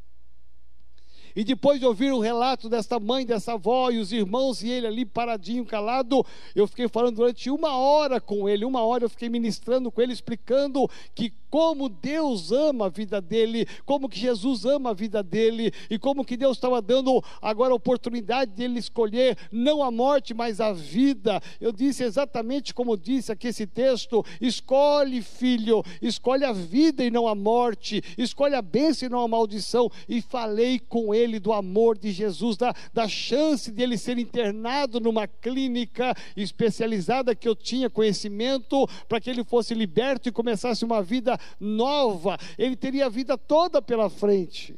E 1.35 1.45
depois 1.45 1.81
de 1.81 1.87
ouvir 1.87 2.13
o 2.13 2.19
relato 2.19 2.69
dessa 2.69 2.99
mãe, 3.01 3.25
dessa 3.25 3.55
avó 3.55 3.91
e 3.91 3.99
os 3.99 4.13
irmãos 4.13 4.63
e 4.63 4.71
ele 4.71 4.87
ali 4.87 5.05
paradinho, 5.05 5.65
calado, 5.65 6.25
eu 6.55 6.67
fiquei 6.67 6.89
falando 6.89 7.17
durante 7.17 7.51
uma 7.51 7.77
hora 7.77 8.21
com 8.21 8.49
ele, 8.49 8.65
uma 8.65 8.83
hora 8.85 9.05
eu 9.05 9.11
fiquei 9.11 9.29
ministrando 9.29 9.91
com 9.91 10.01
ele, 10.01 10.13
explicando 10.13 10.89
que 11.15 11.33
como 11.53 11.91
Deus 11.91 12.51
ama 12.51 12.87
a 12.87 12.89
vida 12.89 13.21
dele, 13.21 13.69
como 13.85 14.09
que 14.09 14.19
Jesus 14.19 14.65
ama 14.65 14.89
a 14.89 14.95
vida 14.95 15.23
dele 15.23 15.71
e 15.91 15.99
como 15.99 16.25
que 16.25 16.35
Deus 16.35 16.57
estava 16.57 16.81
dando 16.81 17.23
agora 17.43 17.75
a 17.75 17.77
oportunidade 17.77 18.53
de 18.53 18.63
ele 18.63 18.79
escolher 18.79 19.37
não 19.53 19.83
a 19.83 19.91
morte, 19.91 20.33
mas 20.33 20.63
a 20.63 20.73
vida. 20.73 21.43
Eu 21.61 21.71
disse 21.71 22.05
exatamente 22.05 22.73
como 22.73 22.97
disse 22.97 23.31
aqui 23.31 23.49
esse 23.49 23.67
texto: 23.67 24.25
escolhe, 24.41 25.21
filho, 25.21 25.85
escolhe 26.01 26.43
a 26.43 26.55
vida 26.55 27.05
e 27.05 27.11
não 27.11 27.29
a 27.29 27.35
morte, 27.35 28.03
escolhe 28.17 28.55
a 28.55 28.63
bênção 28.63 29.09
e 29.09 29.11
não 29.11 29.21
a 29.21 29.29
maldição. 29.29 29.91
E 30.09 30.23
falei 30.23 30.79
com 30.79 31.15
ele 31.15 31.39
do 31.39 31.53
amor 31.53 31.99
de 31.99 32.13
Jesus, 32.13 32.57
da, 32.57 32.75
da 32.95 33.07
chance 33.07 33.71
de 33.71 33.83
ele 33.83 33.99
ser 33.99 34.17
internado 34.17 34.99
numa 34.99 35.27
clínica 35.27 36.17
especializada 36.35 37.35
que 37.35 37.47
eu 37.47 37.55
tinha 37.55 37.91
conhecimento 37.91 38.89
para 39.07 39.21
que 39.21 39.29
ele 39.29 39.45
fosse 39.45 39.75
liberto 39.75 40.31
e 40.31 40.33
começasse 40.33 40.83
uma 40.83 41.03
vida 41.03 41.39
nova, 41.59 42.39
ele 42.59 42.77
teria 42.77 43.07
a 43.07 43.09
vida 43.09 43.37
toda 43.37 43.81
pela 43.81 44.09
frente. 44.11 44.75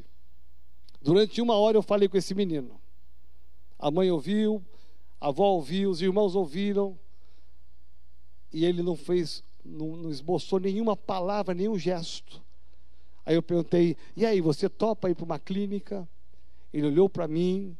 Durante 1.00 1.40
uma 1.40 1.54
hora 1.54 1.76
eu 1.76 1.82
falei 1.82 2.08
com 2.08 2.16
esse 2.16 2.34
menino. 2.34 2.80
A 3.78 3.90
mãe 3.90 4.10
ouviu, 4.10 4.62
a 5.20 5.28
avó 5.28 5.46
ouviu, 5.48 5.90
os 5.90 6.00
irmãos 6.00 6.34
ouviram, 6.34 6.98
e 8.52 8.64
ele 8.64 8.82
não 8.82 8.96
fez, 8.96 9.42
não, 9.64 9.96
não 9.96 10.10
esboçou 10.10 10.60
nenhuma 10.60 10.96
palavra, 10.96 11.52
nenhum 11.52 11.78
gesto. 11.78 12.40
Aí 13.26 13.34
eu 13.34 13.42
perguntei: 13.42 13.96
e 14.16 14.24
aí, 14.24 14.40
você 14.40 14.68
topa 14.68 15.10
ir 15.10 15.14
para 15.14 15.24
uma 15.24 15.38
clínica? 15.38 16.08
Ele 16.72 16.86
olhou 16.86 17.08
para 17.08 17.26
mim, 17.26 17.76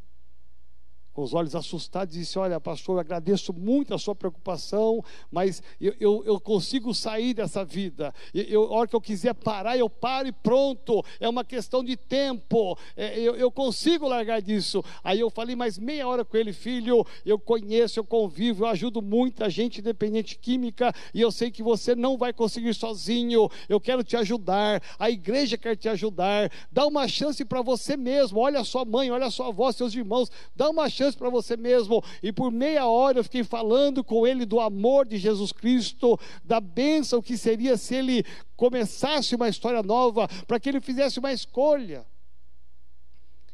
com 1.14 1.22
os 1.22 1.33
olhos 1.33 1.55
assustados, 1.55 2.14
disse: 2.14 2.38
Olha, 2.38 2.61
pastor, 2.61 2.96
eu 2.96 3.00
agradeço 3.00 3.53
muito 3.53 3.94
a 3.94 3.98
sua 3.98 4.14
preocupação, 4.14 5.03
mas 5.31 5.62
eu, 5.81 5.94
eu, 6.00 6.22
eu 6.27 6.40
consigo 6.40 6.92
sair 6.92 7.33
dessa 7.33 7.64
vida. 7.64 8.12
Eu, 8.35 8.64
a 8.64 8.70
hora 8.79 8.88
que 8.88 8.96
eu 8.96 9.00
quiser 9.00 9.33
parar, 9.33 9.79
eu 9.79 9.88
paro 9.88 10.27
e 10.27 10.33
pronto. 10.33 11.05
É 11.20 11.29
uma 11.29 11.44
questão 11.44 11.85
de 11.85 11.96
tempo. 11.96 12.77
É, 12.96 13.18
eu, 13.18 13.37
eu 13.37 13.50
consigo 13.50 14.09
largar 14.09 14.42
disso. 14.42 14.85
Aí 15.05 15.20
eu 15.20 15.31
falei 15.31 15.55
mais 15.55 15.79
meia 15.79 16.07
hora 16.09 16.24
com 16.24 16.37
ele, 16.37 16.53
filho. 16.53 17.07
Eu 17.24 17.38
conheço, 17.38 18.00
eu 18.00 18.05
convivo, 18.05 18.64
eu 18.64 18.68
ajudo 18.68 19.00
muita 19.00 19.48
gente 19.48 19.81
dependente 19.81 20.37
química 20.37 20.92
e 21.14 21.20
eu 21.20 21.31
sei 21.31 21.50
que 21.50 21.62
você 21.62 21.94
não 21.94 22.18
vai 22.18 22.33
conseguir 22.33 22.74
sozinho. 22.74 23.48
Eu 23.68 23.81
quero 23.81 24.03
te 24.03 24.16
ajudar. 24.16 24.83
A 24.98 25.09
igreja 25.11 25.57
quer 25.57 25.77
te 25.77 25.88
ajudar. 25.88 26.50
Dá 26.72 26.85
uma 26.85 27.07
chance 27.07 27.44
para 27.44 27.62
você 27.62 27.96
mesmo. 27.96 28.40
Olha 28.40 28.61
a 28.61 28.64
sua 28.64 28.85
mãe, 28.85 29.12
olha 29.12 29.27
a 29.27 29.31
sua 29.31 29.48
avó, 29.48 29.70
seus 29.70 29.94
irmãos. 29.94 30.29
Dá 30.57 30.68
uma 30.68 30.88
chance 30.88 31.04
chance 31.05 31.17
para 31.17 31.29
você 31.29 31.57
mesmo. 31.57 32.03
E 32.23 32.33
por 32.33 32.51
meia 32.51 32.87
hora 32.87 33.19
eu 33.19 33.25
fiquei 33.25 33.45
falando 33.45 34.03
com 34.03 34.27
ele 34.27 34.45
do 34.47 34.61
amor 34.61 35.07
de 35.07 35.19
Jesus 35.19 35.53
Cristo, 35.53 36.19
da 36.43 36.61
bênção 36.61 37.21
que 37.21 37.37
seria 37.37 37.77
se 37.77 37.95
ele 37.95 38.25
começasse 38.57 39.35
uma 39.35 39.49
história 39.49 39.83
nova, 39.83 40.29
para 40.47 40.59
que 40.59 40.69
ele 40.69 40.81
fizesse 40.81 41.19
uma 41.19 41.33
escolha. 41.33 42.07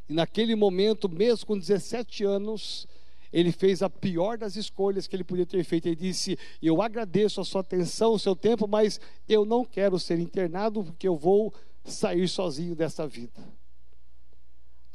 E 0.09 0.13
naquele 0.13 0.55
momento, 0.55 1.09
mesmo 1.09 1.47
com 1.47 1.59
17 1.59 2.25
anos, 2.25 2.87
ele 3.33 3.53
fez 3.53 3.83
a 3.83 3.89
pior 3.89 4.37
das 4.37 4.57
escolhas 4.57 5.07
que 5.07 5.15
ele 5.15 5.25
podia 5.25 5.47
ter 5.47 5.63
feito. 5.65 5.87
Ele 5.87 5.97
disse: 5.97 6.39
Eu 6.61 6.83
agradeço 6.83 7.41
a 7.41 7.45
sua 7.45 7.61
atenção, 7.61 8.13
o 8.13 8.19
seu 8.19 8.35
tempo, 8.35 8.67
mas 8.67 9.01
eu 9.29 9.45
não 9.45 9.65
quero 9.65 9.99
ser 9.99 10.19
internado 10.19 10.83
porque 10.83 11.07
eu 11.07 11.17
vou 11.17 11.55
sair 11.85 12.29
sozinho 12.29 12.75
dessa 12.75 13.07
vida. 13.07 13.41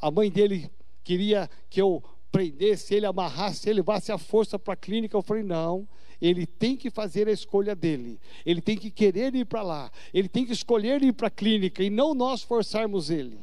A 0.02 0.12
mãe 0.12 0.30
dele 0.30 0.70
queria 1.04 1.50
que 1.70 1.82
eu 1.82 2.04
prendesse 2.36 2.94
ele, 2.94 3.06
amarrasse 3.06 3.70
ele, 3.70 3.78
levasse 3.78 4.12
a 4.12 4.18
força 4.18 4.60
para 4.60 4.74
a 4.74 4.78
clínica. 4.78 5.16
Eu 5.16 5.22
falei: 5.22 5.44
Não. 5.44 5.88
Ele 6.22 6.46
tem 6.46 6.78
que 6.78 6.90
fazer 6.90 7.28
a 7.28 7.32
escolha 7.32 7.76
dele, 7.76 8.18
ele 8.46 8.62
tem 8.62 8.78
que 8.78 8.90
querer 8.90 9.36
ir 9.36 9.44
para 9.44 9.62
lá, 9.62 9.92
ele 10.14 10.30
tem 10.30 10.46
que 10.46 10.54
escolher 10.54 11.04
ir 11.04 11.12
para 11.12 11.28
a 11.28 11.30
clínica 11.30 11.84
e 11.84 11.90
não 11.90 12.14
nós 12.14 12.42
forçarmos 12.42 13.10
ele. 13.10 13.38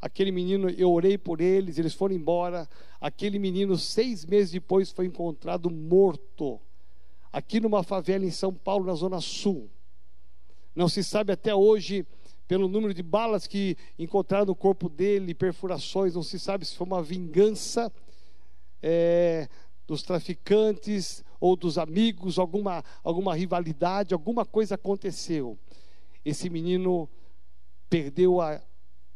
Aquele 0.00 0.30
menino, 0.30 0.70
eu 0.70 0.92
orei 0.92 1.18
por 1.18 1.40
eles, 1.40 1.76
eles 1.76 1.94
foram 1.94 2.14
embora. 2.14 2.68
Aquele 3.00 3.40
menino, 3.40 3.76
seis 3.76 4.24
meses 4.24 4.52
depois, 4.52 4.92
foi 4.92 5.06
encontrado 5.06 5.68
morto, 5.68 6.60
aqui 7.32 7.58
numa 7.58 7.82
favela 7.82 8.24
em 8.24 8.30
São 8.30 8.54
Paulo, 8.54 8.86
na 8.86 8.94
Zona 8.94 9.20
Sul. 9.20 9.68
Não 10.76 10.88
se 10.88 11.02
sabe 11.02 11.32
até 11.32 11.52
hoje, 11.52 12.06
pelo 12.48 12.66
número 12.66 12.94
de 12.94 13.02
balas 13.02 13.46
que 13.46 13.76
encontraram 13.98 14.46
no 14.46 14.56
corpo 14.56 14.88
dele, 14.88 15.34
perfurações, 15.34 16.14
não 16.14 16.22
se 16.22 16.38
sabe 16.38 16.64
se 16.64 16.74
foi 16.74 16.86
uma 16.86 17.02
vingança 17.02 17.92
é, 18.82 19.46
dos 19.86 20.02
traficantes 20.02 21.22
ou 21.38 21.54
dos 21.54 21.76
amigos, 21.76 22.38
alguma, 22.38 22.82
alguma 23.04 23.34
rivalidade, 23.34 24.14
alguma 24.14 24.46
coisa 24.46 24.76
aconteceu. 24.76 25.58
Esse 26.24 26.48
menino 26.48 27.06
perdeu 27.90 28.40
a, 28.40 28.62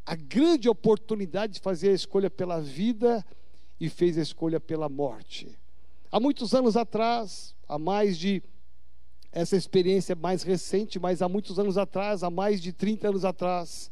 a 0.05 0.15
grande 0.15 0.69
oportunidade 0.69 1.53
de 1.53 1.59
fazer 1.59 1.89
a 1.89 1.93
escolha 1.93 2.29
pela 2.29 2.61
vida 2.61 3.25
e 3.79 3.89
fez 3.89 4.15
a 4.17 4.21
escolha 4.21 4.59
pela 4.59 4.87
morte. 4.87 5.57
Há 6.11 6.19
muitos 6.19 6.53
anos 6.53 6.77
atrás, 6.77 7.55
há 7.67 7.79
mais 7.79 8.15
de 8.17 8.43
essa 9.33 9.57
experiência 9.57 10.15
mais 10.15 10.43
recente, 10.43 10.99
mas 10.99 11.21
há 11.21 11.27
muitos 11.27 11.59
anos 11.59 11.77
atrás, 11.77 12.23
há 12.23 12.29
mais 12.29 12.61
de 12.61 12.71
30 12.71 13.09
anos 13.09 13.25
atrás, 13.25 13.91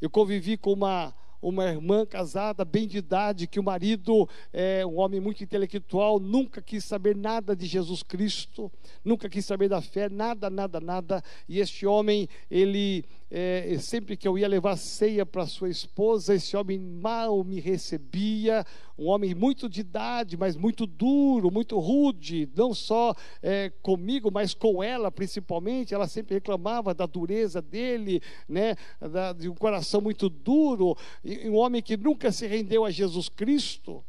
eu 0.00 0.10
convivi 0.10 0.56
com 0.56 0.72
uma 0.72 1.14
uma 1.44 1.66
irmã 1.66 2.06
casada, 2.06 2.64
bem 2.64 2.88
de 2.88 2.96
idade, 2.96 3.46
que 3.46 3.60
o 3.60 3.62
marido 3.62 4.26
é 4.50 4.84
um 4.86 4.98
homem 4.98 5.20
muito 5.20 5.44
intelectual, 5.44 6.18
nunca 6.18 6.62
quis 6.62 6.82
saber 6.84 7.14
nada 7.14 7.54
de 7.54 7.66
Jesus 7.66 8.02
Cristo, 8.02 8.72
nunca 9.04 9.28
quis 9.28 9.44
saber 9.44 9.68
da 9.68 9.82
fé, 9.82 10.08
nada, 10.08 10.48
nada, 10.48 10.80
nada. 10.80 11.22
E 11.46 11.60
este 11.60 11.86
homem, 11.86 12.26
ele 12.50 13.04
é, 13.36 13.76
sempre 13.80 14.16
que 14.16 14.28
eu 14.28 14.38
ia 14.38 14.46
levar 14.46 14.76
ceia 14.76 15.26
para 15.26 15.44
sua 15.44 15.68
esposa, 15.68 16.36
esse 16.36 16.56
homem 16.56 16.78
mal 16.78 17.42
me 17.42 17.58
recebia, 17.58 18.64
um 18.96 19.08
homem 19.08 19.34
muito 19.34 19.68
de 19.68 19.80
idade, 19.80 20.36
mas 20.36 20.56
muito 20.56 20.86
duro, 20.86 21.50
muito 21.50 21.76
rude, 21.80 22.48
não 22.54 22.72
só 22.72 23.12
é, 23.42 23.72
comigo, 23.82 24.30
mas 24.32 24.54
com 24.54 24.80
ela 24.80 25.10
principalmente. 25.10 25.92
Ela 25.92 26.06
sempre 26.06 26.34
reclamava 26.34 26.94
da 26.94 27.06
dureza 27.06 27.60
dele, 27.60 28.22
né, 28.48 28.76
da, 29.00 29.32
de 29.32 29.48
um 29.48 29.54
coração 29.56 30.00
muito 30.00 30.28
duro, 30.28 30.96
e 31.24 31.48
um 31.48 31.56
homem 31.56 31.82
que 31.82 31.96
nunca 31.96 32.30
se 32.30 32.46
rendeu 32.46 32.84
a 32.84 32.90
Jesus 32.92 33.28
Cristo. 33.28 34.04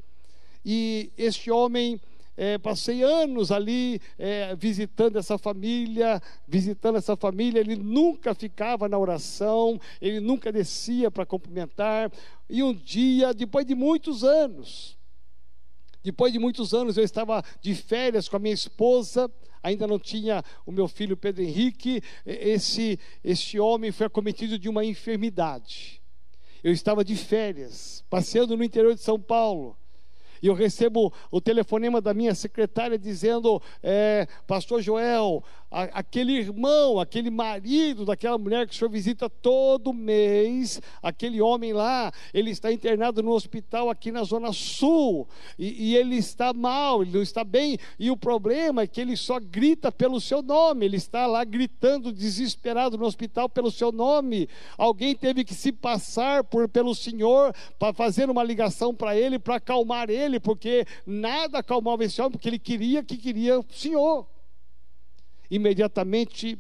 E 0.63 1.11
este 1.17 1.49
homem 1.49 1.99
é, 2.37 2.57
passei 2.57 3.01
anos 3.01 3.51
ali 3.51 4.01
é, 4.17 4.55
visitando 4.55 5.17
essa 5.17 5.37
família, 5.37 6.21
visitando 6.47 6.97
essa 6.97 7.15
família. 7.15 7.59
Ele 7.59 7.75
nunca 7.75 8.33
ficava 8.33 8.89
na 8.89 8.97
oração, 8.97 9.79
ele 10.01 10.19
nunca 10.19 10.51
descia 10.51 11.09
para 11.09 11.25
cumprimentar. 11.25 12.11
E 12.49 12.61
um 12.61 12.73
dia, 12.73 13.33
depois 13.33 13.65
de 13.65 13.73
muitos 13.73 14.23
anos, 14.23 14.97
depois 16.03 16.31
de 16.31 16.39
muitos 16.39 16.73
anos, 16.73 16.97
eu 16.97 17.03
estava 17.03 17.43
de 17.61 17.73
férias 17.73 18.27
com 18.27 18.35
a 18.35 18.39
minha 18.39 18.53
esposa, 18.53 19.31
ainda 19.63 19.87
não 19.87 19.97
tinha 19.97 20.43
o 20.65 20.71
meu 20.71 20.87
filho 20.87 21.17
Pedro 21.17 21.41
Henrique. 21.41 22.01
Esse, 22.25 22.99
esse 23.23 23.59
homem 23.59 23.91
foi 23.91 24.07
acometido 24.07 24.59
de 24.59 24.69
uma 24.69 24.85
enfermidade. 24.85 26.01
Eu 26.63 26.71
estava 26.71 27.03
de 27.03 27.15
férias, 27.15 28.03
passeando 28.09 28.57
no 28.57 28.63
interior 28.63 28.93
de 28.93 29.01
São 29.01 29.19
Paulo 29.19 29.77
e 30.45 30.47
eu 30.47 30.53
recebo 30.53 31.11
o 31.31 31.41
telefonema 31.41 31.99
da 31.99 32.13
minha 32.13 32.35
secretária 32.35 32.99
dizendo: 32.99 33.59
é, 33.81 34.27
Pastor 34.45 34.79
Joel, 34.79 35.43
aquele 35.93 36.33
irmão, 36.33 36.99
aquele 36.99 37.29
marido 37.29 38.05
daquela 38.05 38.37
mulher 38.37 38.65
que 38.65 38.73
o 38.73 38.77
senhor 38.77 38.89
visita 38.89 39.29
todo 39.29 39.93
mês, 39.93 40.81
aquele 41.03 41.41
homem 41.41 41.73
lá, 41.73 42.11
ele 42.33 42.51
está 42.51 42.71
internado 42.71 43.21
no 43.21 43.31
hospital 43.31 43.89
aqui 43.89 44.11
na 44.11 44.23
Zona 44.23 44.53
Sul, 44.53 45.27
e, 45.59 45.91
e 45.91 45.95
ele 45.97 46.15
está 46.15 46.53
mal, 46.53 47.01
ele 47.01 47.11
não 47.11 47.21
está 47.21 47.43
bem, 47.43 47.77
e 47.99 48.09
o 48.09 48.15
problema 48.15 48.83
é 48.83 48.87
que 48.87 49.01
ele 49.01 49.17
só 49.17 49.39
grita 49.39 49.91
pelo 49.91 50.21
seu 50.21 50.41
nome, 50.41 50.85
ele 50.85 50.97
está 50.97 51.27
lá 51.27 51.43
gritando 51.43 52.13
desesperado 52.13 52.97
no 52.97 53.05
hospital 53.05 53.49
pelo 53.49 53.69
seu 53.69 53.91
nome. 53.91 54.47
Alguém 54.77 55.13
teve 55.13 55.43
que 55.43 55.53
se 55.53 55.71
passar 55.71 56.43
por, 56.43 56.69
pelo 56.69 56.95
senhor 56.95 57.53
para 57.77 57.93
fazer 57.93 58.29
uma 58.29 58.43
ligação 58.43 58.95
para 58.95 59.17
ele, 59.17 59.37
para 59.37 59.55
acalmar 59.55 60.09
ele 60.09 60.39
porque 60.39 60.85
nada 61.05 61.59
acalmava 61.59 62.03
esse 62.03 62.21
homem, 62.21 62.33
porque 62.33 62.47
ele 62.47 62.59
queria 62.59 63.03
que 63.03 63.17
queria 63.17 63.59
o 63.59 63.65
Senhor. 63.69 64.34
Imediatamente 65.49 66.57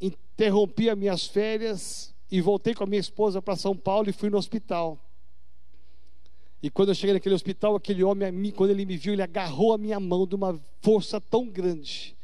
interrompi 0.00 0.90
as 0.90 0.98
minhas 0.98 1.26
férias 1.26 2.14
e 2.30 2.40
voltei 2.40 2.74
com 2.74 2.84
a 2.84 2.86
minha 2.86 3.00
esposa 3.00 3.40
para 3.40 3.56
São 3.56 3.76
Paulo 3.76 4.10
e 4.10 4.12
fui 4.12 4.28
no 4.28 4.38
hospital. 4.38 4.98
E 6.62 6.68
quando 6.68 6.88
eu 6.88 6.94
cheguei 6.94 7.14
naquele 7.14 7.34
hospital, 7.34 7.76
aquele 7.76 8.02
homem, 8.02 8.50
quando 8.52 8.70
ele 8.70 8.84
me 8.84 8.96
viu, 8.96 9.12
ele 9.12 9.22
agarrou 9.22 9.72
a 9.72 9.78
minha 9.78 10.00
mão 10.00 10.26
de 10.26 10.34
uma 10.34 10.60
força 10.82 11.20
tão 11.20 11.46
grande 11.48 12.17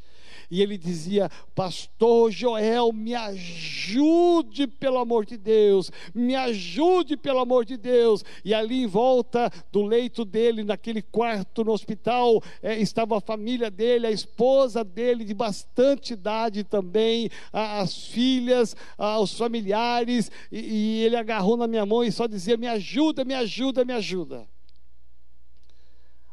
e 0.49 0.61
ele 0.61 0.77
dizia: 0.77 1.29
Pastor 1.53 2.31
Joel, 2.31 2.91
me 2.91 3.13
ajude 3.13 4.67
pelo 4.67 4.97
amor 4.97 5.25
de 5.25 5.37
Deus, 5.37 5.91
me 6.13 6.35
ajude 6.35 7.17
pelo 7.17 7.39
amor 7.39 7.65
de 7.65 7.77
Deus. 7.77 8.23
E 8.43 8.53
ali 8.53 8.83
em 8.83 8.87
volta 8.87 9.51
do 9.71 9.83
leito 9.83 10.23
dele, 10.25 10.63
naquele 10.63 11.01
quarto 11.01 11.63
no 11.63 11.71
hospital, 11.71 12.41
é, 12.61 12.79
estava 12.79 13.17
a 13.17 13.21
família 13.21 13.69
dele, 13.69 14.07
a 14.07 14.11
esposa 14.11 14.83
dele, 14.83 15.23
de 15.23 15.33
bastante 15.33 16.13
idade 16.13 16.63
também, 16.63 17.29
as 17.51 18.07
filhas, 18.07 18.75
os 19.21 19.37
familiares, 19.37 20.31
e, 20.51 20.59
e 20.59 21.03
ele 21.03 21.15
agarrou 21.15 21.57
na 21.57 21.67
minha 21.67 21.85
mão 21.85 22.03
e 22.03 22.11
só 22.11 22.27
dizia: 22.27 22.57
Me 22.57 22.67
ajuda, 22.67 23.25
me 23.25 23.33
ajuda, 23.33 23.85
me 23.85 23.93
ajuda. 23.93 24.47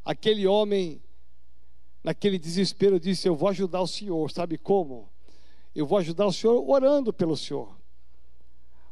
Aquele 0.05 0.46
homem 0.46 1.01
naquele 2.03 2.38
desespero, 2.38 2.99
disse: 2.99 3.29
Eu 3.29 3.35
vou 3.35 3.49
ajudar 3.49 3.81
o 3.81 3.87
senhor. 3.87 4.31
Sabe 4.31 4.59
como? 4.59 5.09
Eu 5.75 5.87
vou 5.87 5.99
ajudar 5.99 6.27
o 6.27 6.33
senhor 6.33 6.69
orando 6.69 7.12
pelo 7.12 7.37
senhor. 7.37 7.77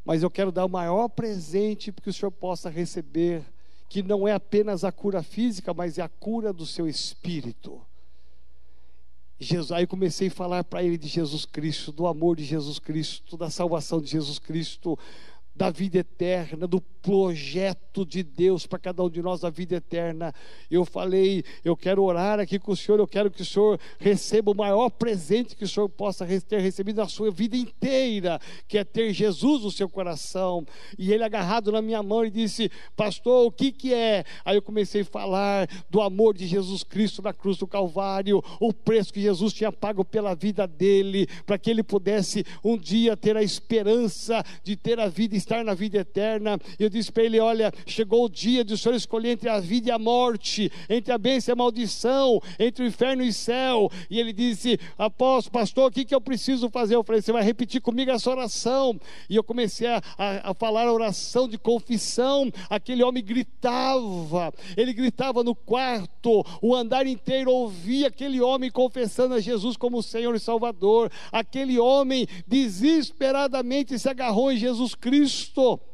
Mas 0.05 0.23
eu 0.23 0.31
quero 0.31 0.51
dar 0.51 0.65
o 0.65 0.71
maior 0.71 1.09
presente 1.09 1.93
que 1.93 2.09
o 2.09 2.13
senhor 2.13 2.31
possa 2.31 2.71
receber, 2.71 3.45
que 3.89 4.03
não 4.03 4.27
é 4.27 4.33
apenas 4.33 4.83
a 4.83 4.91
cura 4.91 5.23
física, 5.23 5.75
mas 5.75 5.99
é 5.99 6.03
a 6.03 6.09
cura 6.09 6.53
do 6.53 6.65
seu 6.65 6.89
espírito. 6.89 7.81
Jesus, 9.39 9.73
aí 9.73 9.87
comecei 9.87 10.29
a 10.29 10.31
falar 10.31 10.65
para 10.65 10.83
ele 10.83 10.99
de 10.99 11.09
Jesus 11.09 11.47
Cristo, 11.47 11.91
do 11.91 12.07
amor 12.07 12.37
de 12.37 12.45
Jesus 12.45 12.79
Cristo, 12.79 13.39
da 13.39 13.49
salvação 13.49 14.01
de 14.01 14.11
Jesus 14.11 14.39
Cristo, 14.39 14.99
da 15.61 15.69
vida 15.69 15.99
eterna, 15.99 16.67
do 16.67 16.81
projeto 16.81 18.07
de 18.07 18.23
Deus 18.23 18.67
para 18.67 18.79
cada 18.79 19.03
um 19.03 19.11
de 19.11 19.21
nós 19.21 19.41
da 19.41 19.51
vida 19.51 19.77
eterna. 19.77 20.35
Eu 20.71 20.87
falei, 20.87 21.45
eu 21.63 21.77
quero 21.77 22.03
orar 22.03 22.41
aqui 22.41 22.59
com 22.59 22.73
o 22.73 22.77
Senhor, 22.77 22.99
eu 22.99 23.07
quero 23.07 23.31
que 23.31 23.43
o 23.43 23.45
Senhor 23.45 23.79
receba 23.99 24.51
o 24.51 24.55
maior 24.55 24.89
presente 24.89 25.55
que 25.55 25.65
o 25.65 25.69
Senhor 25.69 25.89
possa 25.89 26.27
ter 26.49 26.61
recebido 26.61 26.97
na 26.97 27.09
sua 27.09 27.31
vida 27.31 27.59
inteira, 27.59 28.41
que 28.67 28.79
é 28.79 28.85
ter 28.85 29.13
Jesus 29.13 29.63
no 29.63 29.71
seu 29.71 29.87
coração. 29.87 30.65
E 30.99 31.13
ele 31.13 31.25
agarrado 31.25 31.71
na 31.71 31.83
minha 31.83 32.03
mão 32.03 32.25
e 32.25 32.31
disse: 32.31 32.71
"Pastor, 32.97 33.47
o 33.47 33.53
que 33.53 33.71
que 33.71 33.93
é?" 33.93 34.25
Aí 34.45 34.57
eu 34.57 34.63
comecei 34.63 35.03
a 35.03 35.05
falar 35.05 35.69
do 35.91 36.01
amor 36.01 36.35
de 36.35 36.47
Jesus 36.47 36.83
Cristo 36.83 37.21
na 37.21 37.35
cruz 37.35 37.59
do 37.59 37.67
Calvário, 37.67 38.43
o 38.59 38.73
preço 38.73 39.13
que 39.13 39.21
Jesus 39.21 39.53
tinha 39.53 39.71
pago 39.71 40.07
pela 40.07 40.35
vida 40.35 40.67
dele, 40.67 41.27
para 41.45 41.59
que 41.59 41.71
ele 41.71 41.83
pudesse 41.83 42.45
um 42.65 42.79
dia 42.79 43.15
ter 43.15 43.37
a 43.37 43.43
esperança 43.43 44.43
de 44.65 44.75
ter 44.75 44.99
a 44.99 45.09
vida 45.09 45.37
estar 45.51 45.65
na 45.65 45.75
vida 45.75 45.99
eterna. 45.99 46.59
Eu 46.79 46.89
disse 46.89 47.11
para 47.11 47.25
ele: 47.25 47.41
Olha, 47.41 47.73
chegou 47.85 48.25
o 48.25 48.29
dia 48.29 48.65
de 48.65 48.75
o 48.75 48.79
Senhor 48.79 48.95
escolher 48.95 49.31
entre 49.31 49.49
a 49.49 49.59
vida 49.59 49.89
e 49.89 49.93
a 49.93 49.99
morte, 49.99 50.71
entre 50.89 51.13
a 51.13 51.19
bênção 51.19 51.53
e 51.53 51.55
a 51.55 51.57
maldição, 51.57 52.41
entre 52.59 52.85
o 52.85 52.87
inferno 52.87 53.25
e 53.25 53.29
o 53.29 53.33
céu. 53.33 53.91
E 54.09 54.21
ele 54.21 54.33
disse: 54.33 54.79
Apóstolo, 54.97 55.53
pastor, 55.53 55.91
o 55.91 55.93
que, 55.93 56.05
que 56.05 56.15
eu 56.15 56.21
preciso 56.21 56.71
fazer? 56.71 56.95
Eu 56.95 57.03
falei: 57.03 57.21
Você 57.21 57.33
vai 57.33 57.43
repetir 57.43 57.81
comigo 57.81 58.11
essa 58.11 58.31
oração. 58.31 58.99
E 59.29 59.35
eu 59.35 59.43
comecei 59.43 59.89
a, 59.89 60.01
a, 60.17 60.51
a 60.51 60.55
falar 60.55 60.87
a 60.87 60.93
oração 60.93 61.49
de 61.49 61.59
confissão. 61.59 62.51
Aquele 62.69 63.03
homem 63.03 63.25
gritava, 63.25 64.53
ele 64.77 64.93
gritava 64.93 65.43
no 65.43 65.55
quarto, 65.55 66.45
o 66.63 66.75
andar 66.75 67.07
inteiro 67.07 67.51
ouvia 67.51 68.09
aquele 68.09 68.41
homem 68.41 68.71
confessando 68.71 69.35
a 69.35 69.41
Jesus 69.41 69.77
como 69.77 70.03
Senhor 70.03 70.35
e 70.35 70.41
Salvador. 70.41 71.11
Aquele 71.33 71.79
homem 71.79 72.27
desesperadamente 72.47 73.99
se 73.99 74.09
agarrou 74.09 74.53
em 74.53 74.57
Jesus 74.57 74.95
Cristo 74.95 75.40
Cristo 75.41 75.90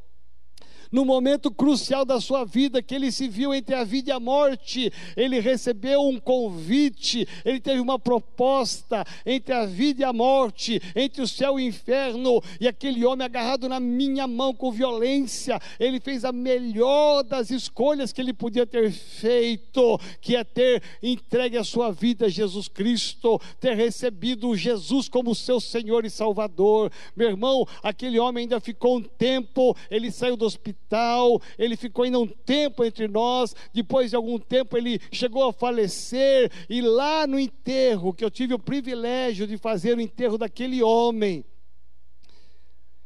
no 0.91 1.05
momento 1.05 1.51
crucial 1.51 2.05
da 2.05 2.21
sua 2.21 2.45
vida, 2.45 2.83
que 2.83 2.95
ele 2.95 3.11
se 3.11 3.29
viu 3.29 3.55
entre 3.55 3.75
a 3.75 3.85
vida 3.85 4.11
e 4.11 4.13
a 4.13 4.21
morte, 4.21 4.93
ele 5.17 5.41
recebeu 5.41 6.03
um 6.03 6.19
convite, 6.19 7.27
ele 7.45 7.61
teve 7.61 7.81
uma 7.81 7.99
proposta 7.99 9.05
entre 9.25 9.53
a 9.53 9.67
vida 9.67 10.03
e 10.03 10.05
a 10.05 10.13
morte, 10.13 10.81
entre 10.95 11.23
o 11.23 11.29
céu 11.29 11.59
e 11.59 11.65
o 11.65 11.69
inferno, 11.69 12.43
e 12.61 12.69
aquele 12.69 13.05
homem 13.05 13.25
agarrado 13.25 13.69
na 13.69 13.81
minha 13.81 14.27
mão 14.27 14.55
com 14.55 14.71
violência, 14.71 15.61
ele 15.79 16.01
fez 16.01 16.25
a 16.25 16.33
melhor 16.33 17.23
das 17.23 17.51
escolhas 17.51 18.13
que 18.13 18.21
ele 18.21 18.33
podia 18.33 18.67
ter 18.67 18.91
feito, 18.91 19.99
que 20.21 20.37
é 20.37 20.45
ter 20.45 20.83
entregue 21.03 21.57
a 21.57 21.65
sua 21.65 21.91
vida 21.91 22.27
a 22.27 22.29
Jesus 22.29 22.69
Cristo, 22.69 23.41
ter 23.61 23.75
recebido 23.75 24.57
Jesus 24.57 25.09
como 25.09 25.35
seu 25.35 25.61
Senhor 25.61 26.05
e 26.05 26.11
Salvador. 26.11 26.91
Meu 27.15 27.29
irmão, 27.29 27.67
aquele 27.83 28.19
homem 28.19 28.43
ainda 28.43 28.61
ficou 28.61 28.99
um 28.99 29.03
tempo, 29.03 29.77
ele 29.91 30.11
saiu 30.11 30.37
do 30.37 30.45
hospital 30.45 30.86
hospital, 30.87 31.41
ele 31.59 31.77
ficou 31.77 32.05
ainda 32.05 32.19
um 32.19 32.27
tempo 32.27 32.85
entre 32.85 33.09
nós, 33.09 33.55
depois 33.75 34.11
de 34.11 34.17
algum 34.17 34.39
tempo 34.39 34.77
ele 34.77 35.01
chegou 35.11 35.45
a 35.45 35.53
falecer, 35.53 36.51
e 36.71 36.81
lá 36.81 37.27
no 37.27 37.39
enterro, 37.39 38.15
que 38.15 38.25
eu 38.25 38.31
tive 38.31 38.55
o 38.55 38.59
privilégio 38.59 39.47
de 39.47 39.59
fazer 39.59 39.97
o 39.97 40.01
enterro 40.01 40.39
daquele 40.39 40.83
homem, 40.83 41.45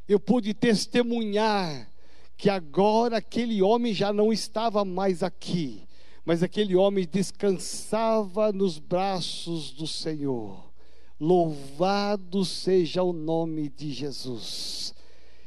eu 0.07 0.19
pude 0.19 0.53
testemunhar 0.53 1.89
que 2.37 2.49
agora 2.49 3.17
aquele 3.17 3.61
homem 3.61 3.93
já 3.93 4.11
não 4.13 4.31
estava 4.31 4.83
mais 4.85 5.23
aqui, 5.23 5.83
mas 6.23 6.43
aquele 6.43 6.75
homem 6.75 7.07
descansava 7.09 8.51
nos 8.51 8.77
braços 8.77 9.71
do 9.71 9.87
Senhor. 9.87 10.71
Louvado 11.19 12.43
seja 12.43 13.03
o 13.03 13.13
nome 13.13 13.69
de 13.69 13.91
Jesus. 13.91 14.93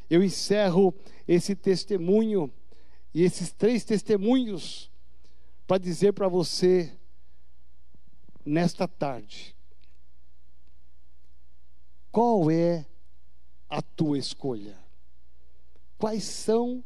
Eu 0.09 0.23
encerro 0.23 0.95
esse 1.27 1.55
testemunho 1.55 2.53
e 3.13 3.23
esses 3.23 3.53
três 3.53 3.85
testemunhos 3.85 4.91
para 5.67 5.79
dizer 5.79 6.13
para 6.13 6.29
você 6.29 6.93
nesta 8.45 8.87
tarde 8.87 9.55
qual 12.15 12.49
é 12.49 12.87
a 13.69 13.83
tua 13.83 14.17
escolha? 14.17 14.79
Quais 15.99 16.23
são 16.23 16.85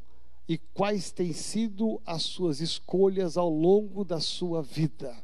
e 0.48 0.56
quais 0.56 1.10
têm 1.10 1.34
sido 1.34 2.00
as 2.06 2.22
suas 2.22 2.62
escolhas 2.62 3.36
ao 3.36 3.50
longo 3.50 4.06
da 4.06 4.20
sua 4.20 4.62
vida? 4.62 5.14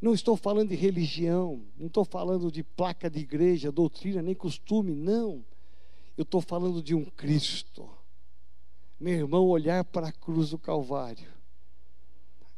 Não 0.00 0.14
estou 0.14 0.36
falando 0.36 0.68
de 0.68 0.76
religião, 0.76 1.64
não 1.76 1.88
estou 1.88 2.04
falando 2.04 2.52
de 2.52 2.62
placa 2.62 3.10
de 3.10 3.18
igreja, 3.18 3.72
doutrina, 3.72 4.22
nem 4.22 4.34
costume, 4.34 4.94
não. 4.94 5.44
Eu 6.16 6.22
estou 6.22 6.40
falando 6.40 6.82
de 6.82 6.94
um 6.94 7.04
Cristo. 7.04 7.88
Meu 8.98 9.14
irmão, 9.14 9.46
olhar 9.46 9.84
para 9.84 10.08
a 10.08 10.12
cruz 10.12 10.50
do 10.50 10.58
Calvário 10.58 11.28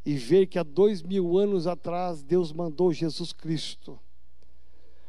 e 0.04 0.16
ver 0.16 0.46
que 0.46 0.58
há 0.58 0.62
dois 0.62 1.02
mil 1.02 1.36
anos 1.38 1.66
atrás 1.66 2.22
Deus 2.22 2.52
mandou 2.52 2.92
Jesus 2.92 3.32
Cristo 3.32 3.98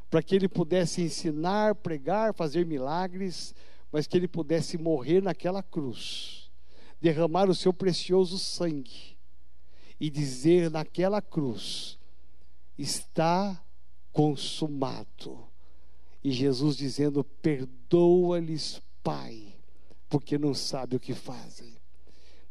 para 0.10 0.24
que 0.24 0.36
ele 0.36 0.48
pudesse 0.48 1.02
ensinar, 1.02 1.76
pregar, 1.76 2.34
fazer 2.34 2.66
milagres, 2.66 3.54
mas 3.92 4.08
que 4.08 4.18
ele 4.18 4.28
pudesse 4.28 4.78
morrer 4.78 5.22
naquela 5.22 5.62
cruz, 5.62 6.50
derramar 7.02 7.50
o 7.50 7.56
seu 7.56 7.74
precioso 7.74 8.40
sangue 8.40 9.18
e 10.00 10.10
dizer 10.10 10.72
naquela 10.72 11.22
cruz: 11.22 11.98
está 12.78 13.62
consumado. 14.12 15.48
E 16.28 16.32
Jesus 16.34 16.76
dizendo: 16.76 17.24
Perdoa-lhes, 17.24 18.82
Pai, 19.02 19.56
porque 20.10 20.38
não 20.38 20.54
sabe 20.54 20.98
o 20.98 21.00
que 21.00 21.14
fazem. 21.14 21.78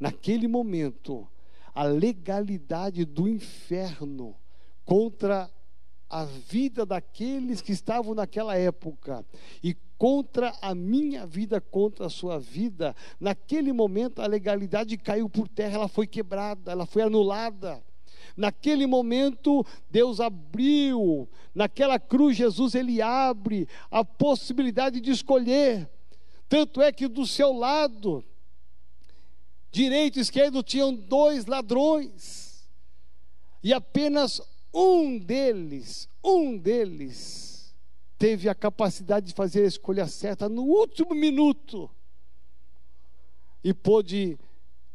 Naquele 0.01 0.49
momento, 0.49 1.29
a 1.75 1.83
legalidade 1.83 3.05
do 3.05 3.29
inferno 3.29 4.35
contra 4.83 5.51
a 6.09 6.25
vida 6.25 6.87
daqueles 6.87 7.61
que 7.61 7.73
estavam 7.73 8.15
naquela 8.15 8.57
época 8.57 9.23
e 9.63 9.77
contra 9.99 10.55
a 10.63 10.75
minha 10.75 11.27
vida, 11.27 11.61
contra 11.61 12.07
a 12.07 12.11
sua 12.11 12.39
vida, 12.39 12.97
naquele 13.21 13.75
momento 13.75 14.23
a 14.23 14.27
legalidade 14.27 14.97
caiu 14.97 15.29
por 15.29 15.49
terra, 15.49 15.75
ela 15.75 15.89
foi 15.89 16.07
quebrada, 16.07 16.73
ela 16.73 16.87
foi 16.87 17.03
anulada. 17.03 17.85
Naquele 18.37 18.87
momento, 18.87 19.65
Deus 19.91 20.21
abriu, 20.21 21.27
naquela 21.55 21.99
cruz, 21.99 22.37
Jesus 22.37 22.75
ele 22.75 23.01
abre 23.01 23.67
a 23.91 24.05
possibilidade 24.05 25.01
de 25.01 25.11
escolher. 25.11 25.89
Tanto 26.47 26.83
é 26.83 26.93
que 26.93 27.09
do 27.09 27.27
seu 27.27 27.53
lado, 27.53 28.23
direito 29.73 30.19
e 30.19 30.23
esquerdo, 30.23 30.63
tinham 30.63 30.95
dois 30.95 31.47
ladrões, 31.47 32.69
e 33.63 33.73
apenas 33.73 34.43
um 34.73 35.19
deles, 35.19 36.07
um 36.23 36.59
deles, 36.59 37.75
teve 38.19 38.51
a 38.51 38.55
capacidade 38.55 39.29
de 39.29 39.35
fazer 39.35 39.65
a 39.65 39.69
escolha 39.69 40.07
certa 40.07 40.47
no 40.47 40.63
último 40.63 41.15
minuto 41.15 41.91
e 43.65 43.73
pôde 43.73 44.39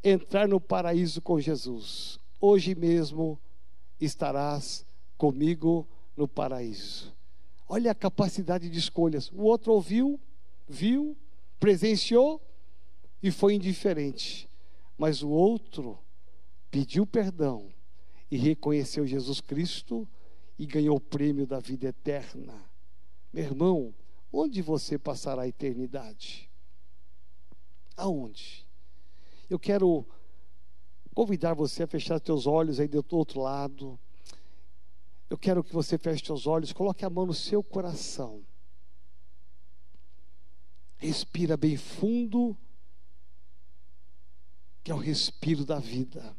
entrar 0.03 0.47
no 0.47 0.61
paraíso 0.61 1.21
com 1.21 1.39
Jesus 1.39 2.20
hoje 2.41 2.73
mesmo 2.73 3.39
estarás 3.99 4.83
comigo 5.15 5.87
no 6.17 6.27
paraíso. 6.27 7.15
Olha 7.69 7.91
a 7.91 7.95
capacidade 7.95 8.69
de 8.69 8.79
escolhas. 8.79 9.31
O 9.31 9.43
outro 9.43 9.71
ouviu, 9.71 10.19
viu, 10.67 11.15
presenciou 11.59 12.41
e 13.21 13.29
foi 13.31 13.53
indiferente. 13.53 14.49
Mas 14.97 15.21
o 15.21 15.29
outro 15.29 15.97
pediu 16.69 17.05
perdão 17.05 17.71
e 18.29 18.37
reconheceu 18.37 19.05
Jesus 19.05 19.39
Cristo 19.39 20.07
e 20.57 20.65
ganhou 20.65 20.97
o 20.97 21.01
prêmio 21.01 21.45
da 21.45 21.59
vida 21.59 21.87
eterna. 21.87 22.53
Meu 23.31 23.43
irmão, 23.43 23.93
onde 24.33 24.61
você 24.61 24.97
passará 24.97 25.43
a 25.43 25.47
eternidade? 25.47 26.49
Aonde? 27.95 28.65
Eu 29.49 29.59
quero 29.59 30.05
convidar 31.13 31.53
você 31.53 31.83
a 31.83 31.87
fechar 31.87 32.19
seus 32.19 32.47
olhos 32.47 32.79
aí 32.79 32.87
do 32.87 33.03
outro 33.11 33.41
lado. 33.41 33.99
Eu 35.29 35.37
quero 35.37 35.63
que 35.63 35.73
você 35.73 35.97
feche 35.97 36.25
seus 36.25 36.45
olhos, 36.47 36.73
coloque 36.73 37.05
a 37.05 37.09
mão 37.09 37.25
no 37.25 37.33
seu 37.33 37.63
coração. 37.63 38.41
Respira 40.97 41.55
bem 41.55 41.77
fundo, 41.77 42.55
que 44.83 44.91
é 44.91 44.95
o 44.95 44.99
respiro 44.99 45.65
da 45.65 45.79
vida. 45.79 46.35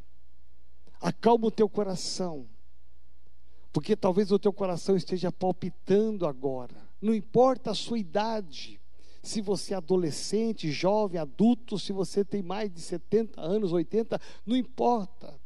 Acalma 1.00 1.46
o 1.46 1.50
teu 1.50 1.68
coração, 1.68 2.46
porque 3.72 3.96
talvez 3.96 4.30
o 4.30 4.38
teu 4.38 4.52
coração 4.52 4.94
esteja 4.94 5.32
palpitando 5.32 6.26
agora. 6.26 6.76
Não 7.00 7.14
importa 7.14 7.72
a 7.72 7.74
sua 7.74 7.98
idade, 7.98 8.80
se 9.22 9.40
você 9.40 9.72
é 9.72 9.76
adolescente, 9.76 10.72
jovem, 10.72 11.20
adulto, 11.20 11.78
se 11.78 11.92
você 11.92 12.24
tem 12.24 12.42
mais 12.42 12.72
de 12.72 12.80
70 12.80 13.40
anos, 13.40 13.72
80, 13.72 14.20
não 14.44 14.56
importa. 14.56 15.40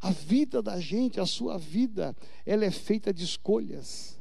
A 0.00 0.10
vida 0.10 0.62
da 0.62 0.78
gente, 0.78 1.18
a 1.18 1.26
sua 1.26 1.58
vida, 1.58 2.14
ela 2.46 2.64
é 2.64 2.70
feita 2.70 3.12
de 3.12 3.24
escolhas. 3.24 4.20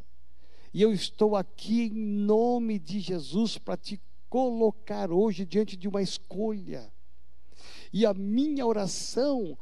E 0.73 0.81
eu 0.81 0.91
estou 0.91 1.35
aqui 1.35 1.83
em 1.83 1.93
nome 1.93 2.79
de 2.79 2.99
Jesus 2.99 3.59
para 3.59 3.77
te 3.77 4.01
colocar 4.27 5.11
hoje 5.11 5.45
diante 5.45 5.77
de 5.77 5.87
uma 5.87 6.01
escolha. 6.01 6.91
E 7.91 8.03
a 8.03 8.13
minha 8.15 8.65
oração 8.65 9.55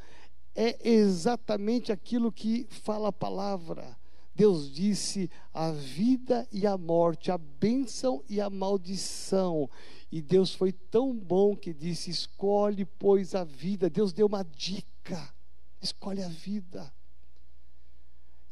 é 0.56 0.78
exatamente 0.90 1.92
aquilo 1.92 2.32
que 2.32 2.66
fala 2.70 3.10
a 3.10 3.14
palavra. 3.14 4.00
Deus 4.34 4.72
disse 4.72 5.30
a 5.54 5.72
vida 5.72 6.48
e 6.52 6.66
a 6.66 6.78
morte, 6.78 7.30
a 7.32 7.38
bênção 7.38 8.24
e 8.30 8.40
a 8.40 8.50
maldição. 8.50 9.70
E 10.12 10.22
Deus 10.22 10.54
foi 10.54 10.72
tão 10.72 11.14
bom 11.14 11.56
que 11.56 11.74
disse: 11.74 12.10
escolhe, 12.10 12.86
pois, 12.86 13.36
a 13.36 13.44
vida. 13.44 13.90
Deus 13.90 14.14
deu 14.14 14.28
uma 14.28 14.44
dica: 14.44 15.34
escolhe 15.82 16.24
a 16.24 16.30
vida. 16.30 16.92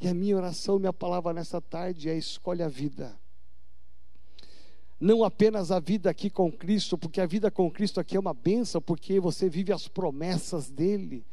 E 0.02 0.08
a 0.08 0.14
minha 0.14 0.38
oração, 0.38 0.80
minha 0.80 0.94
palavra 0.94 1.34
nessa 1.34 1.62
tarde 1.62 2.10
é: 2.10 2.18
escolhe 2.18 2.62
a 2.62 2.70
vida. 2.70 3.18
não 5.00 5.24
apenas 5.24 5.72
a 5.72 5.80
vida 5.80 6.10
aqui 6.10 6.30
com 6.30 6.52
Cristo, 6.52 6.98
porque 6.98 7.22
a 7.22 7.26
vida 7.26 7.50
com 7.50 7.72
Cristo 7.72 8.02
aqui 8.02 8.18
é 8.18 8.20
uma 8.20 8.34
benção, 8.34 8.82
porque 8.82 9.20
você 9.20 9.50
vive 9.50 9.72
as 9.72 9.88
promessas 9.88 10.70
dele. 10.70 11.26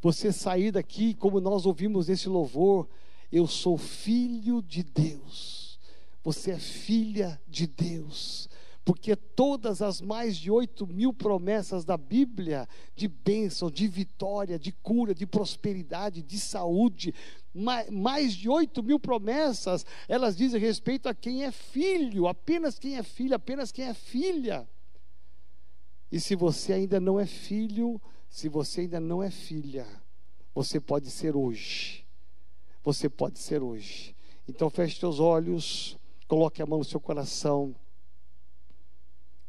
Você 0.00 0.32
sair 0.32 0.70
daqui, 0.70 1.14
como 1.14 1.40
nós 1.40 1.66
ouvimos 1.66 2.08
nesse 2.08 2.28
louvor, 2.28 2.88
eu 3.32 3.46
sou 3.46 3.78
filho 3.78 4.62
de 4.62 4.82
Deus. 4.82 5.80
Você 6.22 6.52
é 6.52 6.58
filha 6.58 7.40
de 7.48 7.66
Deus 7.66 8.48
porque 8.84 9.14
todas 9.14 9.80
as 9.80 10.00
mais 10.00 10.36
de 10.36 10.50
oito 10.50 10.86
mil 10.86 11.12
promessas 11.12 11.84
da 11.84 11.96
Bíblia, 11.96 12.68
de 12.96 13.06
bênção, 13.06 13.70
de 13.70 13.86
vitória, 13.86 14.58
de 14.58 14.72
cura, 14.72 15.14
de 15.14 15.24
prosperidade, 15.24 16.22
de 16.22 16.38
saúde, 16.38 17.14
mais 17.90 18.34
de 18.34 18.48
oito 18.48 18.82
mil 18.82 18.98
promessas, 18.98 19.86
elas 20.08 20.36
dizem 20.36 20.60
respeito 20.60 21.08
a 21.08 21.14
quem 21.14 21.44
é 21.44 21.52
filho, 21.52 22.26
apenas 22.26 22.78
quem 22.78 22.96
é 22.96 23.02
filho, 23.02 23.36
apenas 23.36 23.70
quem 23.70 23.84
é 23.84 23.94
filha. 23.94 24.68
E 26.10 26.18
se 26.18 26.34
você 26.34 26.72
ainda 26.72 26.98
não 26.98 27.20
é 27.20 27.26
filho, 27.26 28.00
se 28.28 28.48
você 28.48 28.82
ainda 28.82 28.98
não 28.98 29.22
é 29.22 29.30
filha, 29.30 29.86
você 30.52 30.80
pode 30.80 31.08
ser 31.08 31.36
hoje. 31.36 32.01
Você 32.82 33.08
pode 33.08 33.38
ser 33.38 33.62
hoje. 33.62 34.14
Então 34.48 34.68
feche 34.68 34.98
seus 34.98 35.20
olhos, 35.20 35.96
coloque 36.26 36.60
a 36.60 36.66
mão 36.66 36.80
no 36.80 36.84
seu 36.84 37.00
coração. 37.00 37.74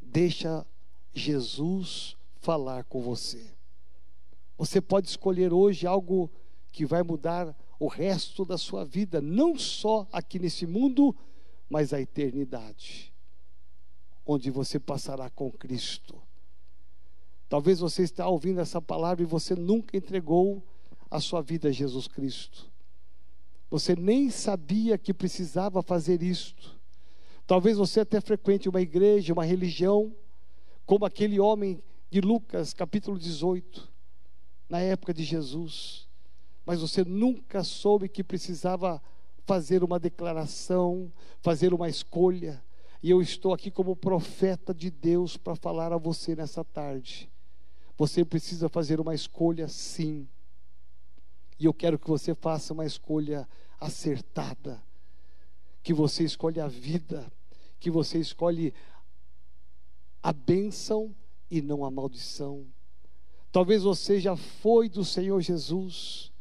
Deixa 0.01 0.65
Jesus 1.13 2.15
falar 2.36 2.84
com 2.84 3.01
você. 3.01 3.53
Você 4.57 4.79
pode 4.79 5.07
escolher 5.07 5.51
hoje 5.51 5.88
algo 5.88 6.29
que 6.71 6.86
vai 6.86 7.03
mudar 7.03 7.55
o 7.79 7.88
resto 7.88 8.45
da 8.45 8.57
sua 8.57 8.86
vida, 8.86 9.21
não 9.21 9.57
só 9.57 10.07
aqui 10.11 10.39
nesse 10.39 10.65
mundo, 10.65 11.15
mas 11.69 11.93
a 11.93 11.99
eternidade, 11.99 13.13
onde 14.25 14.49
você 14.51 14.79
passará 14.79 15.29
com 15.29 15.51
Cristo. 15.51 16.21
Talvez 17.49 17.79
você 17.79 18.03
está 18.03 18.27
ouvindo 18.27 18.59
essa 18.59 18.81
palavra 18.81 19.23
e 19.23 19.27
você 19.27 19.55
nunca 19.55 19.97
entregou 19.97 20.63
a 21.09 21.19
sua 21.19 21.41
vida 21.41 21.69
a 21.69 21.71
Jesus 21.71 22.07
Cristo. 22.07 22.72
Você 23.74 23.95
nem 23.95 24.30
sabia 24.30 24.99
que 24.99 25.11
precisava 25.11 25.82
fazer 25.82 26.21
isto. 26.21 26.80
Talvez 27.47 27.76
você 27.76 28.01
até 28.01 28.21
frequente 28.21 28.69
uma 28.69 28.80
igreja, 28.80 29.34
uma 29.34 29.43
religião, 29.43 30.15
como 30.86 31.05
aquele 31.05 31.39
homem 31.39 31.82
de 32.07 32.21
Lucas, 32.21 32.71
capítulo 32.71 33.17
18, 33.17 33.91
na 34.69 34.80
época 34.80 35.11
de 35.11 35.24
Jesus. 35.24 36.07
Mas 36.63 36.82
você 36.82 37.03
nunca 37.03 37.63
soube 37.63 38.07
que 38.07 38.24
precisava 38.24 39.01
fazer 39.43 39.84
uma 39.84 39.97
declaração, 39.99 41.11
fazer 41.41 41.74
uma 41.74 41.89
escolha. 41.89 42.63
E 43.01 43.09
eu 43.09 43.24
estou 43.24 43.55
aqui 43.55 43.71
como 43.71 43.95
profeta 43.95 44.71
de 44.71 44.91
Deus 44.91 45.36
para 45.36 45.55
falar 45.55 45.91
a 45.91 45.97
você 45.97 46.36
nessa 46.36 46.63
tarde. 46.63 47.28
Você 47.97 48.24
precisa 48.24 48.69
fazer 48.69 49.01
uma 49.01 49.15
escolha 49.15 49.67
sim. 49.67 50.28
E 51.64 51.66
eu 51.66 51.74
quero 51.74 51.97
que 51.97 52.09
você 52.09 52.36
faça 52.36 52.74
uma 52.74 52.86
escolha 52.86 53.47
acertada. 53.80 54.84
Que 55.82 55.93
você 55.93 56.26
escolhe 56.26 56.59
a 56.59 56.68
vida, 56.68 57.32
que 57.80 57.89
você 57.89 58.20
escolhe 58.20 58.74
a 60.22 60.34
bênção 60.34 61.16
e 61.49 61.61
não 61.61 61.86
a 61.86 61.89
maldição. 61.89 62.66
Talvez 63.49 63.84
você 63.84 64.20
já 64.20 64.36
foi 64.36 64.89
do 64.89 65.05
Senhor 65.05 65.39
Jesus, 65.39 66.34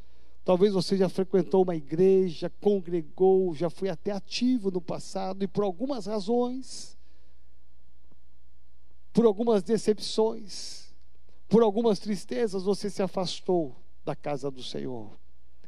talvez 0.44 0.72
você 0.72 0.96
já 0.96 1.08
frequentou 1.08 1.62
uma 1.62 1.76
igreja, 1.76 2.50
congregou, 2.60 3.54
já 3.54 3.70
foi 3.70 3.90
até 3.90 4.10
ativo 4.10 4.72
no 4.72 4.80
passado 4.80 5.44
e 5.44 5.46
por 5.46 5.62
algumas 5.62 6.06
razões, 6.06 6.98
por 9.12 9.24
algumas 9.24 9.62
decepções, 9.62 10.92
por 11.48 11.62
algumas 11.62 12.00
tristezas, 12.00 12.64
você 12.64 12.90
se 12.90 13.04
afastou 13.04 13.81
da 14.04 14.16
casa 14.16 14.50
do 14.50 14.62
Senhor. 14.62 15.18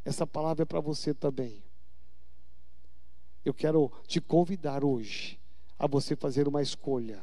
Essa 0.04 0.26
palavra 0.26 0.62
é 0.62 0.66
para 0.66 0.80
você 0.80 1.14
também. 1.14 1.62
Eu 3.44 3.54
quero 3.54 3.90
te 4.06 4.20
convidar 4.20 4.84
hoje 4.84 5.38
a 5.78 5.86
você 5.86 6.16
fazer 6.16 6.48
uma 6.48 6.62
escolha, 6.62 7.22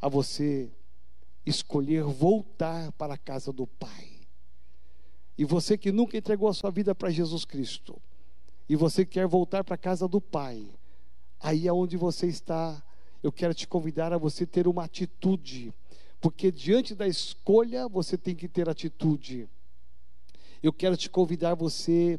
a 0.00 0.08
você 0.08 0.70
escolher 1.44 2.04
voltar 2.04 2.92
para 2.92 3.14
a 3.14 3.18
casa 3.18 3.52
do 3.52 3.66
Pai. 3.66 4.10
E 5.36 5.44
você 5.44 5.76
que 5.76 5.90
nunca 5.90 6.16
entregou 6.16 6.48
a 6.48 6.54
sua 6.54 6.70
vida 6.70 6.94
para 6.94 7.10
Jesus 7.10 7.44
Cristo, 7.44 8.00
e 8.68 8.76
você 8.76 9.04
quer 9.04 9.26
voltar 9.26 9.62
para 9.64 9.74
a 9.74 9.78
casa 9.78 10.08
do 10.08 10.20
Pai, 10.20 10.66
aí 11.40 11.68
aonde 11.68 11.96
você 11.96 12.26
está, 12.26 12.82
eu 13.22 13.32
quero 13.32 13.52
te 13.52 13.66
convidar 13.66 14.12
a 14.12 14.18
você 14.18 14.46
ter 14.46 14.66
uma 14.66 14.84
atitude, 14.84 15.72
porque 16.20 16.50
diante 16.50 16.94
da 16.94 17.06
escolha 17.06 17.88
você 17.88 18.16
tem 18.16 18.34
que 18.34 18.48
ter 18.48 18.68
atitude. 18.68 19.48
Eu 20.64 20.72
quero 20.72 20.96
te 20.96 21.10
convidar 21.10 21.54
você 21.54 22.18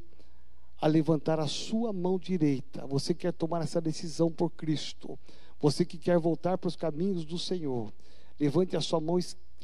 a 0.79 0.85
levantar 0.85 1.39
a 1.39 1.47
sua 1.47 1.91
mão 1.91 2.19
direita. 2.19 2.85
Você 2.85 3.11
quer 3.11 3.33
tomar 3.33 3.63
essa 3.63 3.81
decisão 3.81 4.31
por 4.31 4.51
Cristo. 4.51 5.17
Você 5.59 5.83
que 5.83 5.97
quer 5.97 6.19
voltar 6.19 6.55
para 6.55 6.67
os 6.67 6.75
caminhos 6.75 7.25
do 7.25 7.39
Senhor. 7.39 7.91
Levante 8.39 8.77
a 8.77 8.81
sua 8.81 9.01
mão, 9.01 9.17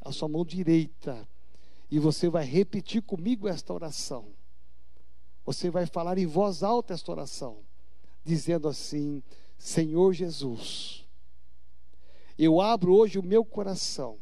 a 0.03 0.11
sua 0.11 0.27
mão 0.27 0.43
direita. 0.43 1.29
E 1.91 1.99
você 1.99 2.27
vai 2.27 2.43
repetir 2.43 3.03
comigo 3.03 3.47
esta 3.47 3.71
oração. 3.71 4.29
Você 5.45 5.69
vai 5.69 5.85
falar 5.85 6.17
em 6.17 6.25
voz 6.25 6.63
alta 6.63 6.95
esta 6.95 7.11
oração, 7.11 7.59
dizendo 8.25 8.67
assim: 8.67 9.21
Senhor 9.59 10.11
Jesus, 10.11 11.05
eu 12.35 12.59
abro 12.59 12.95
hoje 12.95 13.19
o 13.19 13.23
meu 13.23 13.45
coração 13.45 14.17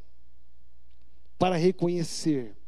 para 1.38 1.56
reconhecer 1.56 2.59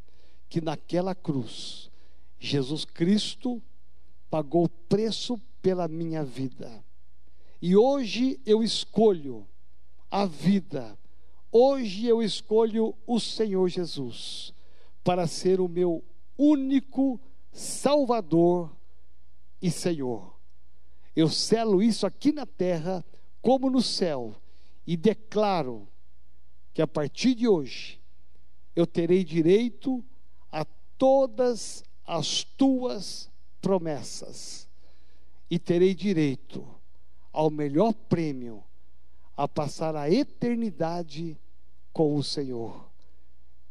que 0.52 0.60
naquela 0.60 1.16
cruz, 1.16 1.90
Jesus 2.38 2.84
Cristo 2.84 3.62
pagou 4.30 4.66
o 4.66 4.70
preço 4.70 5.40
pela 5.62 5.88
minha 5.88 6.26
vida. 6.26 6.84
E 7.62 7.74
hoje 7.74 8.38
eu 8.46 8.62
escolho 8.62 9.48
a 10.12 10.26
vida. 10.26 11.00
Hoje 11.50 12.06
eu 12.06 12.22
escolho 12.22 12.94
o 13.08 13.18
Senhor 13.18 13.70
Jesus 13.70 14.54
para 15.06 15.26
ser 15.26 15.62
o 15.62 15.70
meu 15.70 16.04
único 16.38 17.18
Salvador 17.54 18.76
e 19.62 19.72
Senhor. 19.72 20.36
Eu 21.16 21.30
selo 21.30 21.82
isso 21.82 22.06
aqui 22.06 22.34
na 22.34 22.46
terra 22.46 23.06
como 23.42 23.70
no 23.70 23.82
céu 23.82 24.36
e 24.86 24.98
declaro 24.98 25.88
que 26.74 26.82
a 26.82 26.88
partir 26.88 27.36
de 27.36 27.48
hoje 27.48 28.02
eu 28.76 28.86
terei 28.86 29.24
direito 29.24 30.04
todas 31.02 31.84
as 32.06 32.44
tuas 32.44 33.28
promessas 33.60 34.68
e 35.50 35.58
terei 35.58 35.96
direito 35.96 36.64
ao 37.34 37.50
melhor 37.50 37.92
prêmio 37.92 38.64
a 39.36 39.48
passar 39.48 39.96
a 39.96 40.12
eternidade 40.12 41.36
com 41.92 42.16
o 42.16 42.24
Senhor. 42.24 42.88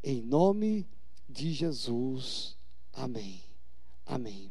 Em 0.02 0.20
nome 0.20 0.88
de 1.28 1.52
Jesus. 1.52 2.56
Amém. 2.92 3.40
Amém. 4.04 4.50